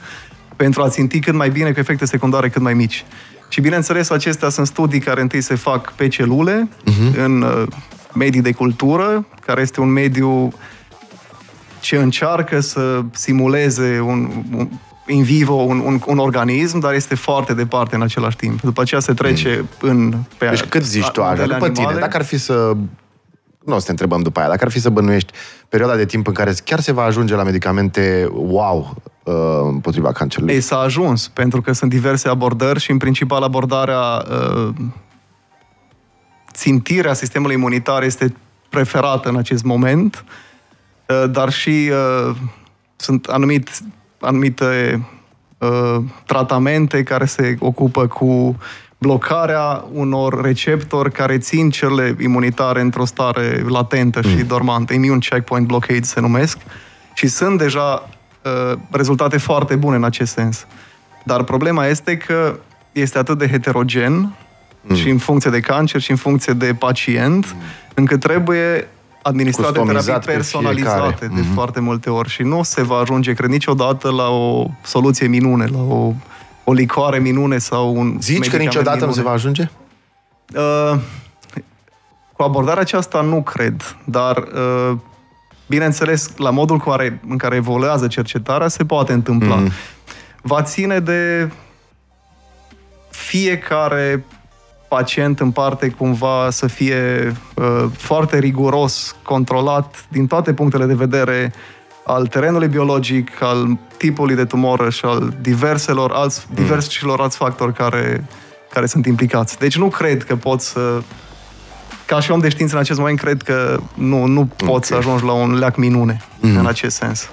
pentru 0.56 0.82
a 0.82 0.88
ținti 0.88 1.20
cât 1.20 1.34
mai 1.34 1.50
bine 1.50 1.72
cu 1.72 1.78
efecte 1.78 2.04
secundare 2.04 2.48
cât 2.48 2.62
mai 2.62 2.74
mici. 2.74 3.04
Și 3.48 3.60
bineînțeles, 3.60 4.10
acestea 4.10 4.48
sunt 4.48 4.66
studii 4.66 5.00
care 5.00 5.20
întâi 5.20 5.40
se 5.40 5.54
fac 5.54 5.92
pe 5.92 6.08
celule, 6.08 6.68
uh-huh. 6.68 7.24
în 7.24 7.42
uh, 7.42 7.62
medii 8.14 8.40
de 8.40 8.52
cultură, 8.52 9.26
care 9.46 9.60
este 9.60 9.80
un 9.80 9.88
mediu 9.88 10.52
ce 11.80 11.96
încearcă 11.96 12.60
să 12.60 13.00
simuleze 13.12 14.00
un, 14.00 14.30
un 14.56 14.68
in 15.06 15.22
vivo 15.22 15.54
un, 15.54 15.78
un, 15.78 16.00
un 16.06 16.18
organism, 16.18 16.78
dar 16.78 16.94
este 16.94 17.14
foarte 17.14 17.54
departe 17.54 17.94
în 17.94 18.02
același 18.02 18.36
timp. 18.36 18.60
După 18.60 18.80
aceea 18.80 19.00
se 19.00 19.12
trece 19.12 19.64
mm. 19.80 19.88
în... 19.90 20.14
Pe 20.38 20.48
Deci 20.48 20.62
cât 20.62 20.82
zici 20.82 21.08
tu 21.08 21.22
așa, 21.22 21.30
modele 21.30 21.52
după 21.52 21.68
tine, 21.68 21.78
animale. 21.78 22.00
dacă 22.00 22.16
ar 22.16 22.24
fi 22.24 22.38
să... 22.38 22.72
Nu 23.64 23.74
o 23.74 23.78
să 23.78 23.84
te 23.84 23.90
întrebăm 23.90 24.22
după 24.22 24.40
aia, 24.40 24.48
dacă 24.48 24.64
ar 24.64 24.70
fi 24.70 24.80
să 24.80 24.90
bănuiești 24.90 25.32
perioada 25.68 25.96
de 25.96 26.04
timp 26.04 26.26
în 26.26 26.32
care 26.32 26.54
chiar 26.64 26.80
se 26.80 26.92
va 26.92 27.02
ajunge 27.02 27.34
la 27.34 27.42
medicamente 27.42 28.28
wow 28.32 28.94
uh, 29.22 29.34
împotriva 29.62 30.12
cancerului. 30.12 30.54
Ei, 30.54 30.60
s-a 30.60 30.78
ajuns, 30.78 31.28
pentru 31.28 31.60
că 31.60 31.72
sunt 31.72 31.90
diverse 31.90 32.28
abordări 32.28 32.80
și, 32.80 32.90
în 32.90 32.96
principal, 32.96 33.42
abordarea 33.42 34.24
uh, 34.30 34.74
țintirea 36.52 37.12
sistemului 37.12 37.54
imunitar 37.54 38.02
este 38.02 38.34
preferată 38.68 39.28
în 39.28 39.36
acest 39.36 39.64
moment, 39.64 40.24
uh, 41.08 41.30
dar 41.30 41.52
și 41.52 41.90
uh, 42.28 42.36
sunt 42.96 43.26
anumit, 43.26 43.70
anumite 44.22 45.02
uh, 45.58 45.96
tratamente 46.26 47.02
care 47.02 47.24
se 47.24 47.56
ocupă 47.58 48.06
cu 48.06 48.56
blocarea 48.98 49.84
unor 49.92 50.42
receptori 50.42 51.12
care 51.12 51.38
țin 51.38 51.70
cele 51.70 52.16
imunitare 52.20 52.80
într-o 52.80 53.04
stare 53.04 53.64
latentă 53.68 54.20
mm. 54.24 54.30
și 54.30 54.44
dormantă. 54.44 54.92
Immune 54.92 55.18
checkpoint 55.18 55.66
blockade 55.66 56.02
se 56.02 56.20
numesc. 56.20 56.58
Și 57.14 57.26
sunt 57.26 57.58
deja 57.58 58.08
uh, 58.42 58.78
rezultate 58.90 59.38
foarte 59.38 59.76
bune 59.76 59.96
în 59.96 60.04
acest 60.04 60.32
sens. 60.32 60.66
Dar 61.24 61.42
problema 61.42 61.86
este 61.86 62.16
că 62.16 62.58
este 62.92 63.18
atât 63.18 63.38
de 63.38 63.48
heterogen 63.48 64.36
mm. 64.80 64.94
și 64.94 65.08
în 65.08 65.18
funcție 65.18 65.50
de 65.50 65.60
cancer 65.60 66.00
și 66.00 66.10
în 66.10 66.16
funcție 66.16 66.52
de 66.52 66.74
pacient, 66.74 67.52
mm. 67.54 67.60
încât 67.94 68.20
trebuie 68.20 68.88
administrate 69.22 69.78
Customizat 69.78 70.04
terapii 70.04 70.26
pe 70.26 70.32
personalizate 70.32 71.14
fiecare. 71.18 71.26
de 71.34 71.40
Mhm. 71.40 71.52
foarte 71.52 71.80
multe 71.80 72.10
ori 72.10 72.28
și 72.28 72.42
nu 72.42 72.62
se 72.62 72.82
va 72.82 72.96
ajunge, 72.96 73.32
cred, 73.32 73.50
niciodată 73.50 74.10
la 74.10 74.28
o 74.28 74.66
soluție 74.82 75.26
minune, 75.26 75.66
la 75.66 75.78
o, 75.82 76.12
o 76.64 76.72
licoare 76.72 77.18
minune 77.18 77.58
sau 77.58 77.96
un 77.96 78.16
Zici 78.20 78.34
că 78.34 78.38
medicament 78.40 78.64
niciodată 78.68 79.04
nu 79.04 79.10
minune. 79.10 79.22
se 79.22 79.28
va 79.28 79.32
ajunge? 79.34 79.70
Uh, 80.56 81.00
cu 82.32 82.42
abordarea 82.42 82.82
aceasta 82.82 83.20
nu 83.20 83.42
cred, 83.42 83.96
dar 84.04 84.36
uh, 84.36 84.96
bineînțeles, 85.66 86.30
la 86.36 86.50
modul 86.50 86.78
cu 86.78 86.90
care, 86.90 87.20
în 87.28 87.36
care 87.36 87.56
evoluează 87.56 88.06
cercetarea 88.06 88.68
se 88.68 88.84
poate 88.84 89.12
întâmpla. 89.12 89.54
Mhm. 89.54 89.62
Mm. 89.62 89.70
Va 90.42 90.62
ține 90.62 91.00
de 91.00 91.50
fiecare 93.10 94.24
pacient 94.96 95.40
în 95.40 95.50
parte 95.50 95.88
cumva 95.88 96.48
să 96.50 96.66
fie 96.66 97.32
uh, 97.54 97.84
foarte 97.96 98.38
riguros, 98.38 99.16
controlat 99.22 100.04
din 100.08 100.26
toate 100.26 100.52
punctele 100.52 100.84
de 100.84 100.94
vedere 100.94 101.52
al 102.04 102.26
terenului 102.26 102.68
biologic, 102.68 103.42
al 103.42 103.78
tipului 103.96 104.34
de 104.34 104.44
tumoră 104.44 104.90
și 104.90 105.04
al 105.04 105.34
diverselor 105.40 106.10
alți, 106.14 106.46
Mm. 106.48 106.54
diversilor 106.54 107.20
alți 107.20 107.36
factori 107.36 107.72
care, 107.72 108.24
care 108.72 108.86
sunt 108.86 109.06
implicați. 109.06 109.58
Deci 109.58 109.76
nu 109.76 109.88
cred 109.88 110.24
că 110.24 110.36
poți 110.36 110.68
să 110.68 111.02
ca 112.06 112.20
și 112.20 112.30
om 112.30 112.40
de 112.40 112.48
știință 112.48 112.74
în 112.74 112.80
acest 112.80 112.98
moment, 112.98 113.18
cred 113.18 113.42
că 113.42 113.80
nu, 113.94 114.24
nu 114.24 114.46
poți 114.56 114.70
Ok. 114.72 114.84
să 114.84 114.94
ajungi 114.94 115.24
la 115.24 115.32
un 115.32 115.58
leac 115.58 115.76
minune 115.76 116.20
mm. 116.40 116.56
în 116.56 116.66
acest 116.66 116.96
sens. 116.96 117.30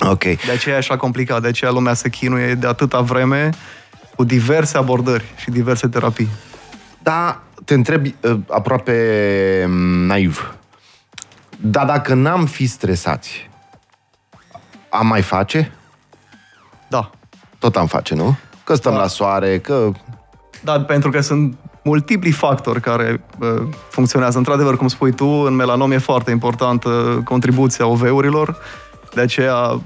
Ok. 0.00 0.22
De 0.22 0.52
aceea 0.54 0.74
e 0.74 0.78
așa 0.78 0.96
complicat, 0.96 1.42
de 1.42 1.48
aceea 1.48 1.70
lumea 1.70 1.94
se 1.94 2.08
chinuie 2.08 2.54
de 2.54 2.66
atâta 2.66 3.00
vreme 3.00 3.50
cu 4.16 4.24
diverse 4.24 4.76
abordări 4.76 5.24
și 5.36 5.50
diverse 5.50 5.86
terapii. 5.88 6.28
Da, 7.04 7.42
te 7.64 7.74
întreb 7.74 8.06
uh, 8.06 8.36
aproape 8.48 8.94
mm, 9.68 10.06
naiv. 10.06 10.54
Dar 11.60 11.86
dacă 11.86 12.14
n-am 12.14 12.46
fi 12.46 12.66
stresați, 12.66 13.50
am 14.88 15.06
mai 15.06 15.22
face? 15.22 15.72
Da. 16.88 17.10
Tot 17.58 17.76
am 17.76 17.86
face, 17.86 18.14
nu? 18.14 18.36
Că 18.64 18.74
stăm 18.74 18.92
Da. 18.92 18.98
la 18.98 19.06
soare, 19.06 19.58
că... 19.58 19.90
Da, 20.62 20.80
pentru 20.80 21.10
că 21.10 21.20
sunt 21.20 21.56
multipli 21.82 22.30
factori 22.30 22.80
care 22.80 23.24
uh, 23.38 23.62
funcționează. 23.88 24.38
Într-adevăr, 24.38 24.76
cum 24.76 24.88
spui 24.88 25.12
tu, 25.12 25.26
în 25.26 25.54
melanom 25.54 25.92
e 25.92 25.98
foarte 25.98 26.30
importantă 26.30 27.20
contribuția 27.24 27.86
OV-urilor, 27.86 28.56
de 29.14 29.20
aceea 29.20 29.80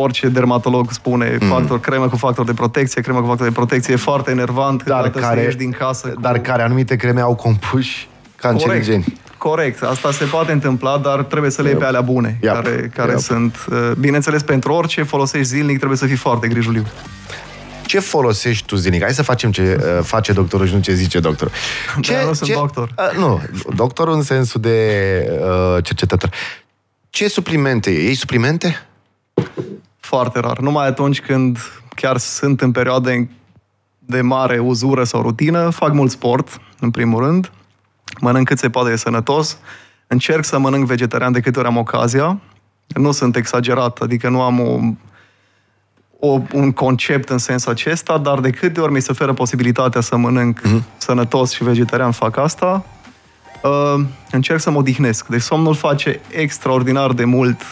orice 0.00 0.28
dermatolog 0.28 0.92
spune 0.92 1.36
Mm. 1.40 1.48
factor, 1.48 1.80
cremă 1.80 2.08
cu 2.08 2.16
factor 2.16 2.44
de 2.44 2.54
protecție, 2.54 3.02
cremă 3.02 3.20
cu 3.20 3.26
factor 3.26 3.46
de 3.46 3.52
protecție, 3.52 3.92
e 3.92 3.96
foarte 3.96 4.30
enervant 4.30 4.82
Dar 4.84 4.96
câteodată 5.02 5.18
care- 5.26 5.40
să 5.40 5.44
ieși 5.44 5.56
din 5.56 5.70
casă. 5.70 6.08
Cu... 6.08 6.20
Dar 6.20 6.38
care 6.38 6.62
anumite 6.62 6.96
creme 6.96 7.20
au 7.20 7.34
compuși 7.34 8.08
cancerigeni. 8.36 9.02
Corect. 9.02 9.24
Corect, 9.38 9.82
asta 9.82 10.12
se 10.12 10.24
poate 10.24 10.52
întâmpla, 10.52 10.98
dar 10.98 11.22
trebuie 11.22 11.50
să 11.50 11.62
le 11.62 11.68
iei 11.68 11.76
pe 11.78 11.84
alea 11.84 12.00
bune, 12.00 12.38
Yep. 12.42 12.52
care, 12.52 12.90
care 12.94 13.10
Yep. 13.10 13.18
sunt... 13.20 13.66
uh, 13.70 13.90
Bineînțeles, 13.98 14.42
pentru 14.42 14.72
orice 14.72 15.02
folosești 15.02 15.46
zilnic, 15.46 15.76
trebuie 15.76 15.98
să 15.98 16.06
fii 16.06 16.16
foarte 16.16 16.48
grijuliu. 16.48 16.84
Ce 17.86 17.98
folosești 17.98 18.66
tu 18.66 18.76
zilnic? 18.76 19.02
Hai 19.02 19.12
să 19.12 19.22
facem 19.22 19.50
ce 19.50 19.78
uh, 19.80 20.04
face 20.04 20.32
doctorul 20.32 20.66
și 20.66 20.74
nu 20.74 20.80
ce 20.80 20.92
zice 20.94 21.20
doctorul. 21.20 21.52
Ce, 22.00 22.14
eu 22.20 22.26
nu 22.26 22.32
sunt 22.32 22.52
doctor. 22.52 22.94
Uh, 23.12 23.18
nu, 23.18 23.40
doctorul 23.74 24.14
în 24.14 24.22
sensul 24.22 24.60
de 24.60 24.78
uh, 25.40 25.84
cercetător. 25.84 26.30
Ce 27.10 27.28
suplimente 27.28 27.90
e? 27.90 28.02
Ei 28.02 28.14
suplimente? 28.14 28.86
Foarte 30.06 30.40
rar. 30.40 30.58
Numai 30.58 30.86
atunci 30.86 31.20
când 31.20 31.58
chiar 31.88 32.16
sunt 32.16 32.60
în 32.60 32.72
perioade 32.72 33.30
de 33.98 34.20
mare 34.20 34.58
uzură 34.58 35.04
sau 35.04 35.22
rutină, 35.22 35.70
fac 35.70 35.92
mult 35.92 36.10
sport, 36.10 36.60
în 36.80 36.90
primul 36.90 37.24
rând, 37.24 37.50
mănânc 38.20 38.46
cât 38.46 38.58
se 38.58 38.70
poate 38.70 38.90
de 38.90 38.96
sănătos, 38.96 39.58
încerc 40.06 40.44
să 40.44 40.58
mănânc 40.58 40.86
vegetarian 40.86 41.32
de 41.32 41.40
câte 41.40 41.58
ori 41.58 41.68
am 41.68 41.76
ocazia, 41.76 42.38
nu 42.86 43.12
sunt 43.12 43.36
exagerat, 43.36 43.98
adică 43.98 44.28
nu 44.28 44.42
am 44.42 44.60
o, 44.60 44.78
o, 46.28 46.40
un 46.52 46.72
concept 46.72 47.28
în 47.28 47.38
sensul 47.38 47.72
acesta, 47.72 48.18
dar 48.18 48.40
de 48.40 48.50
câte 48.50 48.80
ori 48.80 48.92
mi 48.92 49.02
se 49.02 49.10
oferă 49.10 49.32
posibilitatea 49.32 50.00
să 50.00 50.16
mănânc 50.16 50.60
Mhm. 50.62 50.78
mm-hmm. 50.80 50.96
sănătos 50.96 51.52
și 51.52 51.64
vegetarian, 51.64 52.10
fac 52.12 52.36
asta. 52.36 52.84
Uh, 53.62 54.04
încerc 54.30 54.60
să 54.60 54.70
mă 54.70 54.78
odihnesc. 54.78 55.26
Deci 55.26 55.42
somnul 55.42 55.74
face 55.74 56.20
extraordinar 56.30 57.12
de 57.12 57.24
mult. 57.24 57.62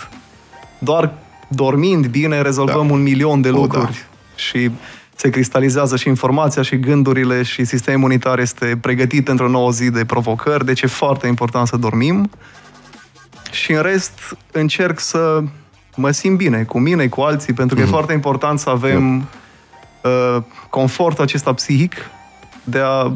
Doar 0.79 1.13
dormind 1.49 2.07
bine 2.07 2.43
rezolvăm 2.43 2.87
Da. 2.87 2.93
un 2.93 3.03
milion 3.03 3.41
de 3.41 3.49
O, 3.51 3.53
lucruri. 3.61 3.85
da. 3.93 3.99
Și 4.37 4.71
se 5.17 5.31
cristalizează 5.31 5.97
și 5.97 6.09
informația 6.09 6.63
și 6.63 6.79
gândurile 6.79 7.43
și 7.43 7.65
sistemul 7.65 7.99
imunitar 8.01 8.39
este 8.39 8.79
pregătit 8.81 9.29
într-o 9.29 9.49
nouă 9.49 9.71
zi 9.71 9.91
de 9.91 10.05
provocări, 10.05 10.65
deci 10.65 10.83
e 10.83 10.87
foarte 10.87 11.27
important 11.27 11.67
să 11.67 11.77
dormim. 11.77 12.31
Și 13.51 13.73
în 13.73 13.83
rest 13.83 14.37
încerc 14.53 15.01
să 15.01 15.43
mă 15.97 16.11
simt 16.11 16.37
bine 16.37 16.63
cu 16.63 16.79
mine, 16.79 17.07
cu 17.09 17.21
alții, 17.21 17.53
pentru 17.53 17.75
că 17.77 17.81
Mhm. 17.83 17.91
e 17.91 17.95
foarte 17.95 18.13
important 18.13 18.59
să 18.59 18.71
avem 18.71 19.17
uh, 20.03 20.43
confortul 20.71 21.25
acesta 21.25 21.53
psihic 21.53 21.95
de 22.65 22.81
a 22.85 23.13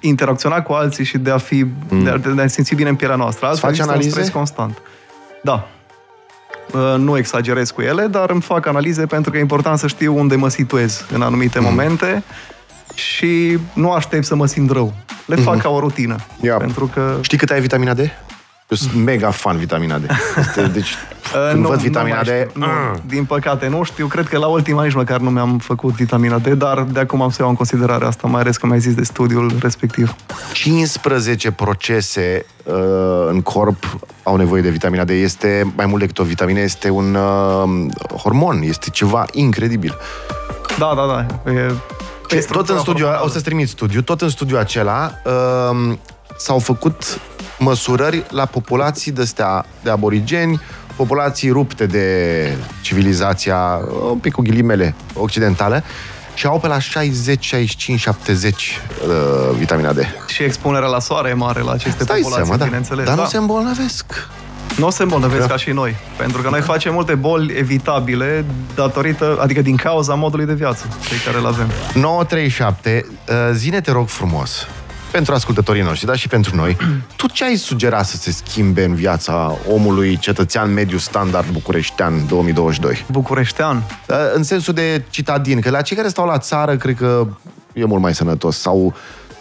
interacționa 0.00 0.62
cu 0.62 0.72
alții 0.72 1.04
și 1.04 1.18
de 1.18 1.30
a 1.30 1.38
fi 1.38 1.66
de, 2.02 2.10
a, 2.10 2.16
de 2.16 2.28
a 2.28 2.32
ne 2.32 2.48
simți 2.48 2.74
bine 2.74 2.88
în 2.88 2.96
pielea 2.96 3.16
noastră. 3.16 3.46
Altfel 3.46 3.60
faci 3.68 3.70
există 3.78 3.90
un 3.92 3.96
analize? 3.98 4.14
stres 4.20 4.34
constant. 4.34 4.78
Da. 5.42 5.68
Uh, 6.72 6.94
Nu 6.98 7.16
exagerez 7.16 7.70
cu 7.70 7.80
ele, 7.82 8.06
dar 8.06 8.30
îmi 8.30 8.40
fac 8.42 8.66
analize 8.66 9.06
pentru 9.06 9.30
că 9.30 9.36
e 9.36 9.40
important 9.40 9.78
să 9.78 9.86
știu 9.86 10.18
unde 10.18 10.36
mă 10.36 10.48
situez 10.48 11.04
în 11.12 11.22
anumite 11.22 11.58
Mhm. 11.58 11.68
momente 11.68 12.22
și 12.94 13.58
nu 13.72 13.90
aștept 13.92 14.24
să 14.24 14.34
mă 14.34 14.46
simt 14.46 14.70
rău. 14.70 14.92
Le 15.26 15.34
fac 15.36 15.60
ca 15.60 15.68
o 15.68 15.80
rutină. 15.80 16.16
Mhm. 16.36 16.46
Ia. 16.46 16.56
Pentru 16.56 16.86
că 16.94 17.16
Știi 17.20 17.38
cât 17.38 17.50
ai 17.50 17.60
vitamina 17.60 17.94
D? 17.94 17.98
Eu 18.70 18.76
sunt 18.76 19.04
mega 19.04 19.30
fan 19.30 19.56
vitamina 19.56 19.98
D. 19.98 20.02
Este, 20.38 20.62
deci, 20.62 20.94
Uh, 21.34 21.50
când 21.50 21.66
văd 21.66 21.78
vitamina 21.78 22.14
mai 22.14 22.24
D... 22.24 22.26
știu. 22.26 22.50
Nu, 22.54 22.66
mm. 22.66 23.02
din 23.06 23.24
păcate 23.24 23.68
nu 23.68 23.82
știu. 23.82 24.06
Cred 24.06 24.28
că 24.28 24.38
la 24.38 24.46
ultima 24.46 24.84
nici 24.84 24.94
măcar 24.94 25.20
nu 25.20 25.30
mi-am 25.30 25.58
făcut 25.58 25.94
vitamina 25.94 26.38
D, 26.38 26.46
dar 26.46 26.82
de 26.82 27.00
acum 27.00 27.22
am 27.22 27.30
să 27.30 27.36
iau 27.40 27.48
în 27.48 27.56
considerare 27.56 28.04
asta, 28.04 28.26
mai 28.26 28.40
ales 28.40 28.56
că 28.56 28.66
mi-ai 28.66 28.80
zis 28.80 28.94
de 28.94 29.04
studiul 29.04 29.52
respectiv. 29.60 30.14
15 30.52 31.50
procese 31.50 32.46
uh, 32.64 32.74
în 33.28 33.40
corp 33.40 33.98
au 34.22 34.36
nevoie 34.36 34.62
de 34.62 34.68
vitamina 34.68 35.04
D. 35.04 35.10
Este 35.10 35.72
mai 35.76 35.86
mult 35.86 36.00
decât 36.00 36.18
o 36.18 36.24
vitamină, 36.24 36.60
este 36.60 36.90
un 36.90 37.14
uh, 37.14 37.86
hormon, 38.16 38.60
este 38.62 38.90
ceva 38.90 39.24
incredibil. 39.32 39.96
Da, 40.78 40.92
da, 40.96 41.06
da. 41.06 41.50
E, 41.50 41.72
Ce, 42.26 42.36
e 42.36 42.38
tot 42.38 42.42
structura 42.42 42.76
în 42.76 42.82
studiu, 42.82 43.04
hormonală. 43.04 43.26
o 43.26 43.28
să-ți 43.28 43.44
trimit 43.44 43.68
studiu, 43.68 44.02
tot 44.02 44.20
în 44.20 44.28
studiul 44.28 44.58
acela 44.58 45.12
uh, 45.24 45.96
s-au 46.36 46.58
făcut 46.58 47.20
măsurări 47.60 48.24
la 48.30 48.44
populații 48.44 49.12
de 49.12 49.22
astea 49.22 49.64
de 49.82 49.90
aborigeni, 49.90 50.60
populații 50.96 51.50
rupte 51.50 51.86
de 51.86 52.56
civilizația, 52.80 53.80
un 54.10 54.18
pic 54.18 54.32
cu 54.32 54.42
ghilimele, 54.42 54.94
occidentală, 55.14 55.82
și 56.34 56.46
au 56.46 56.58
pe 56.58 56.66
la 56.66 56.78
60, 56.78 57.44
65, 57.44 58.00
70 58.00 58.80
uh, 59.06 59.56
vitamina 59.56 59.92
D. 59.92 59.98
Și 60.26 60.42
expunerea 60.42 60.88
la 60.88 60.98
soare 60.98 61.28
e 61.28 61.32
mare 61.32 61.60
la 61.60 61.72
aceste 61.72 62.02
Stai 62.02 62.20
populații, 62.20 62.44
seama, 62.44 62.56
da. 62.58 62.64
bineînțeles. 62.64 63.04
Dar 63.04 63.14
da. 63.14 63.22
nu 63.22 63.28
se 63.28 63.36
îmbolnăvesc. 63.36 64.28
nu 64.76 64.86
o 64.86 64.90
se 64.90 65.02
îmbolnăvesc 65.02 65.40
Da. 65.40 65.46
ca 65.46 65.56
și 65.56 65.70
noi. 65.70 65.96
Pentru 66.16 66.42
că 66.42 66.48
noi 66.50 66.60
facem 66.60 66.92
multe 66.92 67.14
boli 67.14 67.54
evitabile 67.58 68.44
datorită, 68.74 69.38
adică 69.40 69.62
din 69.62 69.76
cauza 69.76 70.14
modului 70.14 70.46
de 70.46 70.54
viață 70.54 70.86
pe 71.08 71.14
care 71.24 71.38
îl 71.38 71.46
avem. 71.46 71.66
937, 71.94 73.06
uh, 73.28 73.34
zine 73.52 73.80
te 73.80 73.90
rog 73.90 74.08
frumos, 74.08 74.66
pentru 75.10 75.34
ascultătorii 75.34 75.82
noștri, 75.82 76.06
dar 76.06 76.16
și 76.16 76.28
pentru 76.28 76.56
noi, 76.56 76.76
tu 77.16 77.26
ce 77.28 77.44
ai 77.44 77.56
sugera 77.56 78.02
să 78.02 78.16
se 78.16 78.30
schimbe 78.30 78.84
în 78.84 78.94
viața 78.94 79.56
omului 79.68 80.16
cetățean 80.18 80.72
mediu 80.72 80.98
standard 80.98 81.48
bucureștean 81.50 82.26
2022? 82.26 83.04
Bucureștean. 83.10 83.76
Uh, 84.08 84.16
În 84.34 84.42
sensul 84.42 84.74
de 84.74 85.04
citadin, 85.10 85.60
că 85.60 85.70
la 85.70 85.82
cei 85.82 85.96
care 85.96 86.08
stau 86.08 86.26
la 86.26 86.38
țară, 86.38 86.76
cred 86.76 86.96
că 86.96 87.26
e 87.72 87.84
mult 87.84 88.02
mai 88.02 88.14
sănătos. 88.14 88.58
Sau, 88.60 88.94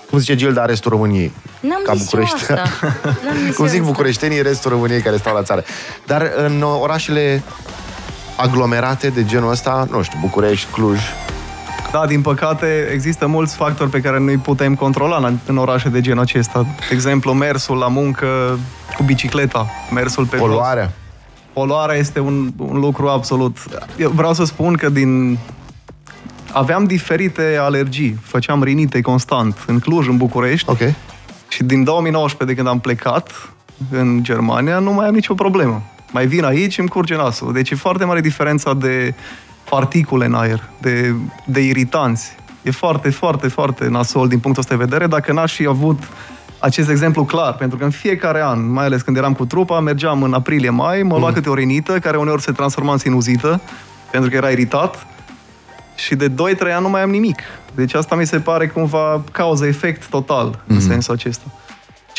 cum 0.10 0.20
zice 0.20 0.36
Gilda, 0.36 0.66
restul 0.66 0.92
României. 0.92 1.32
N-am 1.60 1.82
Ca 1.86 1.94
zis 1.94 2.02
eu 2.02 2.20
București. 2.20 2.36
asta. 2.52 2.64
N-am 3.26 3.38
zis 3.46 3.56
Cum 3.56 3.66
eu 3.66 3.72
zic 3.72 3.80
asta. 3.80 3.92
bucureștenii, 3.92 4.42
restul 4.42 4.72
României 4.72 5.02
care 5.02 5.18
stau 5.18 5.34
la 5.36 5.44
țară. 5.44 5.64
Dar 6.06 6.32
în 6.46 6.62
uh, 6.62 6.78
orașele 6.82 7.44
aglomerate 8.38 9.08
de 9.10 9.26
genul 9.26 9.52
ăsta, 9.52 9.88
nu 9.92 10.02
știu, 10.02 10.18
București, 10.22 10.72
Cluj, 10.72 11.00
Da, 11.92 12.06
din 12.06 12.22
păcate, 12.22 12.90
există 12.94 13.28
mulți 13.28 13.56
factori 13.56 13.90
pe 13.90 14.02
care 14.02 14.20
nu 14.20 14.26
îi 14.26 14.38
putem 14.38 14.76
controla 14.76 15.28
în, 15.28 15.38
în 15.46 15.58
orașe 15.58 15.90
de 15.90 16.02
genul 16.02 16.22
acesta. 16.22 16.62
De 16.62 16.94
exemplu, 16.94 17.34
mersul 17.34 17.78
la 17.78 17.88
muncă 17.88 18.60
cu 18.98 19.04
bicicleta, 19.04 19.68
mersul 19.94 20.26
pe 20.26 20.38
jos. 20.38 20.48
poluarea. 20.48 20.92
Poluarea 21.54 21.96
este 21.96 22.20
un, 22.20 22.52
un 22.58 22.80
lucru 22.80 23.08
absolut... 23.08 23.58
Eu 23.98 24.10
vreau 24.10 24.34
să 24.34 24.44
spun 24.44 24.74
că 24.74 24.90
din... 24.90 25.38
Aveam 26.52 26.84
diferite 26.84 27.58
alergii, 27.60 28.20
făceam 28.24 28.64
rinite 28.64 29.02
constant 29.02 29.64
în 29.68 29.80
Cluj, 29.80 30.08
în 30.08 30.18
București 30.18 30.70
Ok. 30.70 30.80
și 31.48 31.64
din 31.64 31.84
2019, 31.84 32.46
de 32.46 32.62
când 32.62 32.68
am 32.68 32.80
plecat 32.80 33.50
în 33.92 34.24
Germania, 34.24 34.80
nu 34.80 34.92
mai 34.92 35.08
am 35.08 35.14
nicio 35.14 35.34
problemă. 35.34 35.82
Mai 36.12 36.28
vin 36.28 36.44
aici, 36.44 36.78
îmi 36.78 36.88
curge 36.88 37.16
nasul. 37.16 37.54
Deci 37.54 37.70
e 37.70 37.76
foarte 37.76 38.06
mare 38.06 38.22
diferența 38.22 38.74
de 38.74 39.14
particule 39.70 40.26
în 40.26 40.34
aer, 40.34 40.70
de, 40.78 41.16
de 41.46 41.60
iritanți. 41.60 42.36
E 42.62 42.72
foarte, 42.72 43.10
foarte, 43.10 43.48
foarte 43.48 43.88
nasol 43.88 44.28
din 44.28 44.40
punctul 44.40 44.64
ăsta 44.64 44.76
de 44.76 44.84
vedere 44.84 45.08
dacă 45.08 45.34
n-aș 45.34 45.54
fi 45.54 45.66
avut 45.66 46.00
acest 46.60 46.90
exemplu 46.90 47.24
clar, 47.26 47.54
pentru 47.54 47.78
că 47.78 47.84
în 47.84 47.90
fiecare 47.90 48.42
an, 48.42 48.72
mai 48.72 48.86
ales 48.86 49.02
când 49.02 49.18
eram 49.18 49.34
cu 49.34 49.46
trupa, 49.46 49.80
mergeam 49.80 50.24
în 50.24 50.34
aprilie-mai, 50.34 51.04
mă 51.04 51.18
lua 51.18 51.28
Mm. 51.28 51.34
câte 51.34 51.50
o 51.50 51.54
rinită, 51.54 52.00
care 52.00 52.18
uneori 52.18 52.42
se 52.42 52.52
transforma 52.52 52.92
în 52.92 52.98
sinuzită, 52.98 53.62
pentru 54.12 54.30
că 54.30 54.36
era 54.36 54.50
iritat, 54.50 55.08
și 55.96 56.16
de 56.16 56.30
2-3 56.30 56.34
ani 56.74 56.82
nu 56.84 56.90
mai 56.90 57.02
am 57.02 57.10
nimic. 57.10 57.40
Deci 57.76 57.94
asta 57.94 58.16
mi 58.16 58.28
se 58.28 58.40
pare 58.40 58.68
cumva 58.68 59.22
cauză-efect 59.32 60.10
total, 60.10 60.60
în 60.68 60.80
sensul 60.82 61.14
acesta. 61.14 61.44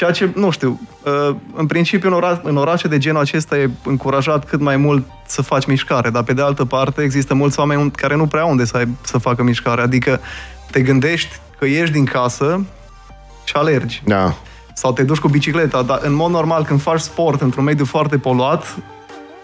Ceea 0.01 0.13
ce, 0.13 0.31
nu 0.35 0.51
știu, 0.51 0.81
uh, 1.05 1.37
în 1.55 1.67
principiu 1.67 2.09
în, 2.09 2.15
ora, 2.15 2.41
în 2.43 2.57
orașe 2.57 2.89
de 2.89 2.99
genul 2.99 3.21
acesta 3.21 3.59
e 3.59 3.71
încurajat 3.85 4.45
cât 4.45 4.61
mai 4.61 4.77
mult 4.77 5.07
să 5.27 5.43
faci 5.43 5.67
mișcare, 5.67 6.11
dar 6.11 6.23
pe 6.23 6.33
de 6.33 6.43
altă 6.43 6.65
parte 6.65 7.03
există 7.03 7.35
mulți 7.35 7.59
oameni 7.59 7.91
care 7.91 8.17
nu 8.17 8.27
prea 8.27 8.43
au 8.43 8.51
unde 8.51 8.65
să, 8.65 8.77
ai, 8.77 8.89
să 9.01 9.19
facă 9.19 9.43
mișcare, 9.43 9.83
adică 9.83 10.21
te 10.71 10.81
gândești 10.81 11.41
că 11.59 11.67
ieși 11.67 11.93
din 11.93 12.05
casă 12.05 12.65
și 13.45 13.55
alergi 13.57 14.03
Da. 14.05 14.35
sau 14.75 14.93
te 14.93 15.03
duci 15.03 15.19
cu 15.19 15.29
bicicleta, 15.29 15.83
dar 15.83 15.99
în 16.03 16.15
mod 16.15 16.31
normal 16.31 16.65
când 16.65 16.81
faci 16.81 17.01
sport 17.01 17.41
într-un 17.41 17.65
mediu 17.65 17.85
foarte 17.85 18.19
poluat, 18.19 18.77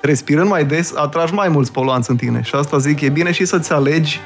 respirând 0.01 0.49
mai 0.49 0.65
des, 0.65 0.93
atragi 0.95 1.35
mai 1.35 1.49
mulți 1.49 1.73
poluanți 1.73 2.11
în 2.11 2.17
tine. 2.17 2.43
Și 2.43 2.55
asta 2.55 2.79
zic, 2.79 3.01
e 3.01 3.09
bine 3.09 3.33
și 3.33 3.45
să-ți 3.45 3.73
alegi 3.73 4.21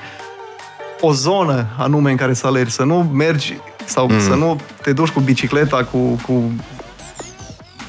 o 1.00 1.12
zonă 1.12 1.66
anume 1.78 2.10
în 2.10 2.16
care 2.16 2.34
să 2.34 2.46
alergi, 2.46 2.72
să 2.72 2.84
nu 2.84 3.02
mergi 3.02 3.56
sau 3.84 4.08
mm. 4.08 4.20
să 4.20 4.34
nu 4.34 4.60
te 4.82 4.92
duci 4.92 5.08
cu 5.08 5.20
bicicleta, 5.20 5.84
cu, 5.84 5.98
cu 5.98 6.52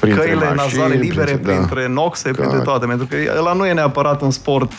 Printre 0.00 0.24
căile 0.24 0.54
mașini, 0.54 0.78
nazale 0.78 0.94
libere, 0.94 1.24
printre- 1.32 1.52
da. 1.52 1.58
printre 1.58 1.88
noxe, 1.88 2.30
Că- 2.30 2.40
printre 2.40 2.60
toate, 2.60 2.86
pentru 2.86 3.06
că 3.06 3.16
ăla 3.36 3.52
nu 3.52 3.66
e 3.66 3.72
neapărat 3.72 4.20
un 4.20 4.30
sport 4.30 4.72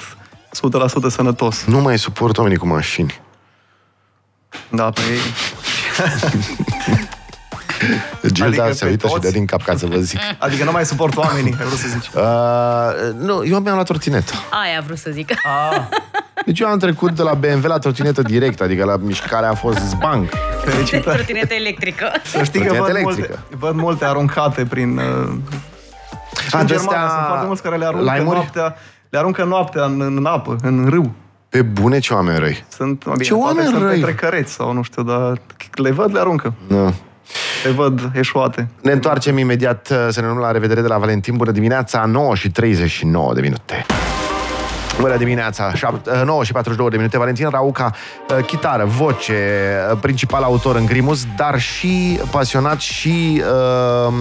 100% 1.08 1.10
sănătos. 1.10 1.64
Nu 1.66 1.82
mai 1.82 2.00
suport 2.00 2.38
oamenii 2.38 2.60
cu 2.60 2.68
mașini. 2.68 3.22
Da, 4.70 4.90
pe 4.90 5.02
ei. 5.12 5.20
Gilda 8.32 8.64
Adică 8.64 8.74
se 8.76 8.86
pe 8.86 8.92
uită 8.92 9.08
și 9.08 9.14
toți? 9.14 9.26
dă 9.26 9.32
din 9.32 9.46
cap 9.46 9.64
ca 9.64 9.76
să 9.78 9.86
vă 9.86 9.98
zic. 9.98 10.20
Adică 10.40 10.64
nu 10.64 10.72
mai 10.72 10.86
suport 10.86 11.18
oamenii, 11.18 11.56
ai 11.60 11.66
vrut 11.66 11.78
să 11.80 11.88
zici. 11.88 12.10
Uh, 12.16 13.14
nu, 13.28 13.46
eu 13.46 13.60
mi-am 13.60 13.74
luat 13.74 13.86
trotinetă. 13.86 14.34
Aia 14.64 14.78
a 14.80 14.82
vrut 14.82 14.98
să 14.98 15.10
zic. 15.14 15.32
Ah, 15.32 15.82
Deci 16.46 16.60
eu 16.60 16.68
am 16.68 16.78
trecut 16.78 17.12
de 17.12 17.22
la 17.24 17.34
BMW 17.34 17.68
la 17.68 17.78
trotinetă 17.78 18.22
direct, 18.22 18.62
adică 18.62 18.86
la 18.86 18.96
mișcarea 19.02 19.50
a 19.50 19.54
fost 19.54 19.78
zbang. 19.78 20.30
fericită. 20.66 21.12
Trotinetă 21.12 21.54
electrică. 21.54 22.12
Să 22.24 22.44
știi 22.44 22.60
că 22.62 22.74
Trotinetă 22.74 22.92
văd 22.94 23.02
multe, 23.04 23.20
electrică. 23.20 23.44
văd 23.60 23.76
multe 23.76 24.06
aruncate 24.06 24.66
prin... 24.66 24.98
Uh, 24.98 25.04
și 26.48 26.56
A, 26.56 26.60
în 26.60 26.66
de 26.66 26.74
Germania 26.74 27.02
astea 27.04 27.10
sunt 27.16 27.26
foarte 27.28 27.46
mulți 27.46 27.62
care 27.62 27.76
le 27.78 27.86
aruncă 27.86 28.06
laimuri? 28.06 28.36
noaptea, 28.36 28.76
le 29.10 29.18
aruncă 29.18 29.44
noaptea 29.44 29.84
în, 29.84 30.02
în 30.02 30.26
apă, 30.26 30.56
în 30.62 30.88
râu. 30.90 31.12
Pe 31.50 31.62
bune 31.62 32.00
ce 32.00 32.14
oameni 32.14 32.40
răi. 32.40 32.66
Sunt, 32.68 33.04
bine, 33.04 33.24
Ce 33.24 33.34
poate 33.34 33.46
oameni 33.46 33.68
sunt 33.68 33.82
răi! 33.82 34.00
petrecăreți 34.00 34.54
sau 34.54 34.74
nu 34.74 34.82
știu, 34.82 35.04
dar 35.04 35.42
le 35.74 35.92
văd, 35.92 36.14
le 36.14 36.20
aruncă. 36.20 36.54
Da. 36.68 36.84
Le 37.64 37.72
văd 37.76 38.12
eșuate. 38.14 38.68
Ne 38.82 38.92
întoarcem 38.92 39.38
imediat 39.38 39.90
uh, 39.92 40.08
să 40.10 40.20
ne 40.22 40.26
luăm 40.28 40.40
la 40.40 40.52
revedere 40.52 40.82
de 40.82 40.88
la 40.88 40.98
Valentin. 40.98 41.36
Bună 41.38 41.52
dimineața, 41.52 42.06
9 42.06 42.36
și 42.36 42.52
39 42.52 43.34
de 43.34 43.42
minute. 43.42 43.86
Bună 45.00 45.18
dimineața, 45.18 45.72
9 46.26 46.44
și 46.44 46.52
42 46.52 46.90
de 46.90 46.96
minute. 46.96 47.18
Valentin 47.18 47.50
Rauca, 47.50 47.92
uh, 48.38 48.46
chitară, 48.46 48.86
voce, 48.86 49.34
uh, 49.92 49.98
principal 50.02 50.44
autor 50.44 50.76
în 50.76 50.86
Grimus, 50.86 51.26
dar 51.36 51.60
și 51.60 52.20
pasionat 52.32 52.80
și 52.80 53.42
uh, 54.08 54.14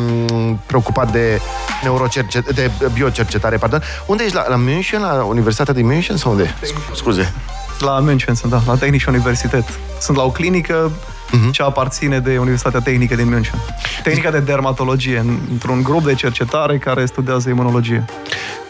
preocupat 0.67 1.13
de 1.13 1.41
neurocercet- 1.83 2.55
de 2.55 2.71
biocercetare, 2.93 3.57
pardon. 3.57 3.83
Unde 4.07 4.23
ești? 4.23 4.37
La, 4.37 4.45
la 4.49 4.57
München, 4.57 5.01
la 5.01 5.23
Universitatea 5.25 5.75
din 5.75 5.87
München 5.87 6.17
sau 6.17 6.31
unde? 6.31 6.55
Scu- 6.63 6.95
Scuze. 6.95 7.33
La 7.79 7.99
München 7.99 8.35
sunt, 8.35 8.53
da, 8.53 8.61
la 8.67 8.75
Technische 8.75 9.11
Universität. 9.11 9.65
Sunt 10.01 10.17
la 10.17 10.23
o 10.23 10.31
clinică 10.31 10.91
Mhm. 11.33 11.51
ce 11.51 11.63
aparține 11.63 12.19
de 12.19 12.39
Universitatea 12.39 12.81
Tehnică 12.81 13.15
din 13.15 13.29
München. 13.29 13.59
Tehnica 14.03 14.31
de 14.31 14.39
dermatologie, 14.41 15.19
în- 15.19 15.39
într-un 15.51 15.83
grup 15.83 16.05
de 16.05 16.15
cercetare 16.15 16.79
care 16.79 17.07
studiază 17.07 17.49
imunologie. 17.49 18.05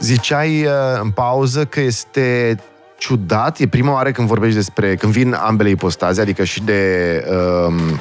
Ziceai 0.01 0.63
uh, 0.65 0.71
în 1.03 1.11
pauză 1.11 1.65
că 1.65 1.81
este 1.81 2.57
ciudat, 2.99 3.59
e 3.59 3.67
prima 3.69 3.93
oară 3.93 4.11
când 4.11 4.29
vorbești 4.29 4.57
despre, 4.57 4.95
când 4.97 5.13
vin 5.13 5.33
ambele 5.33 5.69
ipostaze, 5.69 6.21
adică 6.21 6.45
și 6.45 6.63
de 6.63 7.25
um, 7.67 8.01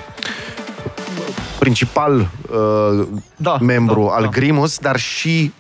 principal 1.60 2.20
uh, 2.20 3.08
Da, 3.36 3.58
membru 3.62 4.06
da, 4.10 4.16
al 4.16 4.24
da. 4.24 4.30
Grimus, 4.30 4.78
dar 4.78 5.00
și 5.00 5.54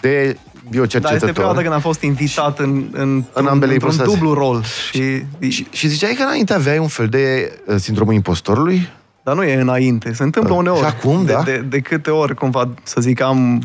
de 0.00 0.36
Da, 0.70 0.82
este 0.82 0.98
prima 0.98 1.12
dată 1.12 1.24
biocercetător. 1.26 1.62
când 1.62 1.72
am 1.72 1.80
fost 1.80 2.02
invitat 2.02 2.58
în, 2.58 2.84
în, 2.92 3.24
În 3.32 3.46
ambele 3.46 3.72
într-un 3.72 3.90
ipostaze. 3.92 4.10
dublu 4.18 4.34
rol. 4.34 4.62
Și, 4.90 5.22
și, 5.48 5.66
și 5.70 5.88
ziceai 5.88 6.14
că 6.14 6.22
înainte 6.22 6.54
aveai 6.54 6.78
un 6.78 6.88
fel 6.88 7.06
de 7.06 7.52
uh, 7.66 7.76
sindromul 7.76 8.14
impostorului? 8.14 8.88
Dar 9.22 9.34
nu 9.34 9.42
e 9.42 9.60
înainte. 9.60 10.12
Se 10.12 10.22
întâmplă 10.22 10.52
Și 10.52 10.58
uneori. 10.58 10.84
acum, 10.86 11.24
de, 11.24 11.32
da? 11.32 11.42
De, 11.42 11.64
de 11.68 11.78
câte 11.80 12.10
ori, 12.10 12.34
cumva, 12.34 12.68
să 12.82 13.00
zic, 13.00 13.20
am 13.20 13.62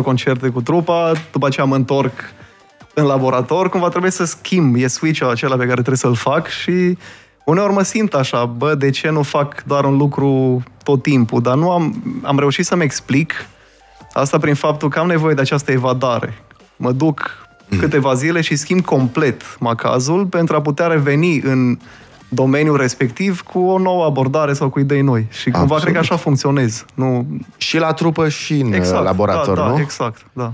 3-4 0.00 0.02
concerte 0.02 0.48
cu 0.48 0.62
trupa, 0.62 1.12
după 1.32 1.46
aceea 1.46 1.66
mă 1.66 1.74
întorc 1.74 2.12
în 2.94 3.04
laborator, 3.04 3.68
cumva 3.68 3.88
trebuie 3.88 4.10
să 4.10 4.24
schimb, 4.24 4.74
e 4.76 4.86
switch-ul 4.86 5.28
acela 5.30 5.52
pe 5.56 5.62
care 5.62 5.72
trebuie 5.74 5.96
să-l 5.96 6.14
fac 6.14 6.48
și 6.48 6.98
uneori 7.44 7.72
mă 7.72 7.82
simt 7.82 8.14
așa, 8.14 8.44
bă, 8.44 8.74
de 8.74 8.90
ce 8.90 9.10
nu 9.10 9.22
fac 9.22 9.62
doar 9.66 9.84
un 9.84 9.96
lucru 9.96 10.62
tot 10.82 11.02
timpul? 11.02 11.42
Dar 11.42 11.54
nu 11.54 11.70
am, 11.70 12.02
am 12.22 12.38
reușit 12.38 12.64
să-mi 12.64 12.82
explic 12.82 13.32
asta 14.14 14.38
prin 14.38 14.54
faptul 14.54 14.88
că 14.88 14.98
am 14.98 15.06
nevoie 15.06 15.34
de 15.34 15.40
această 15.40 15.72
evadare. 15.72 16.38
Mă 16.76 16.92
duc 16.92 17.46
câteva 17.78 18.14
zile 18.14 18.40
și 18.40 18.56
schimb 18.56 18.84
complet 18.84 19.58
macazul 19.60 20.26
pentru 20.26 20.56
a 20.56 20.60
putea 20.60 20.86
reveni 20.86 21.40
în 21.40 21.78
domeniul 22.28 22.76
respectiv 22.76 23.40
cu 23.40 23.58
o 23.58 23.78
nouă 23.78 24.04
abordare 24.04 24.52
sau 24.52 24.68
cu 24.68 24.78
idei 24.80 25.00
noi. 25.00 25.26
Și 25.30 25.44
cumva 25.44 25.60
Absolut. 25.60 25.82
cred 25.82 25.94
că 25.94 26.00
așa 26.00 26.16
funcționez. 26.16 26.84
Nu, 26.94 27.26
Și 27.56 27.78
la 27.78 27.92
trupă 27.92 28.28
și 28.28 28.52
în 28.52 28.66
exact, 28.66 28.76
exact, 28.84 29.04
laborator, 29.04 29.56
da, 29.56 29.66
nu? 29.66 29.74
Da, 29.74 29.80
exact, 29.80 30.26
da. 30.32 30.52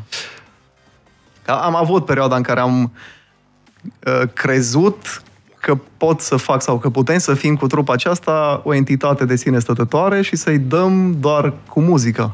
Ca- 1.45 1.55
Am 1.65 1.77
avut 1.77 2.05
perioada 2.05 2.37
în 2.37 2.43
care 2.43 2.61
am 2.61 2.93
uh, 4.07 4.23
crezut 4.35 5.23
că 5.61 5.79
pot 5.97 6.21
să 6.21 6.37
fac 6.37 6.63
sau 6.63 6.79
că 6.79 6.91
putem 6.91 7.19
să 7.19 7.35
fim 7.35 7.57
cu 7.57 7.67
trupa 7.67 7.93
aceasta 7.93 8.61
o 8.65 8.75
entitate 8.75 9.25
de 9.25 9.37
sine 9.37 9.59
stătătoare 9.59 10.23
și 10.23 10.37
să-i 10.37 10.59
dăm 10.59 11.17
doar 11.21 11.53
cu 11.69 11.81
muzica. 11.81 12.33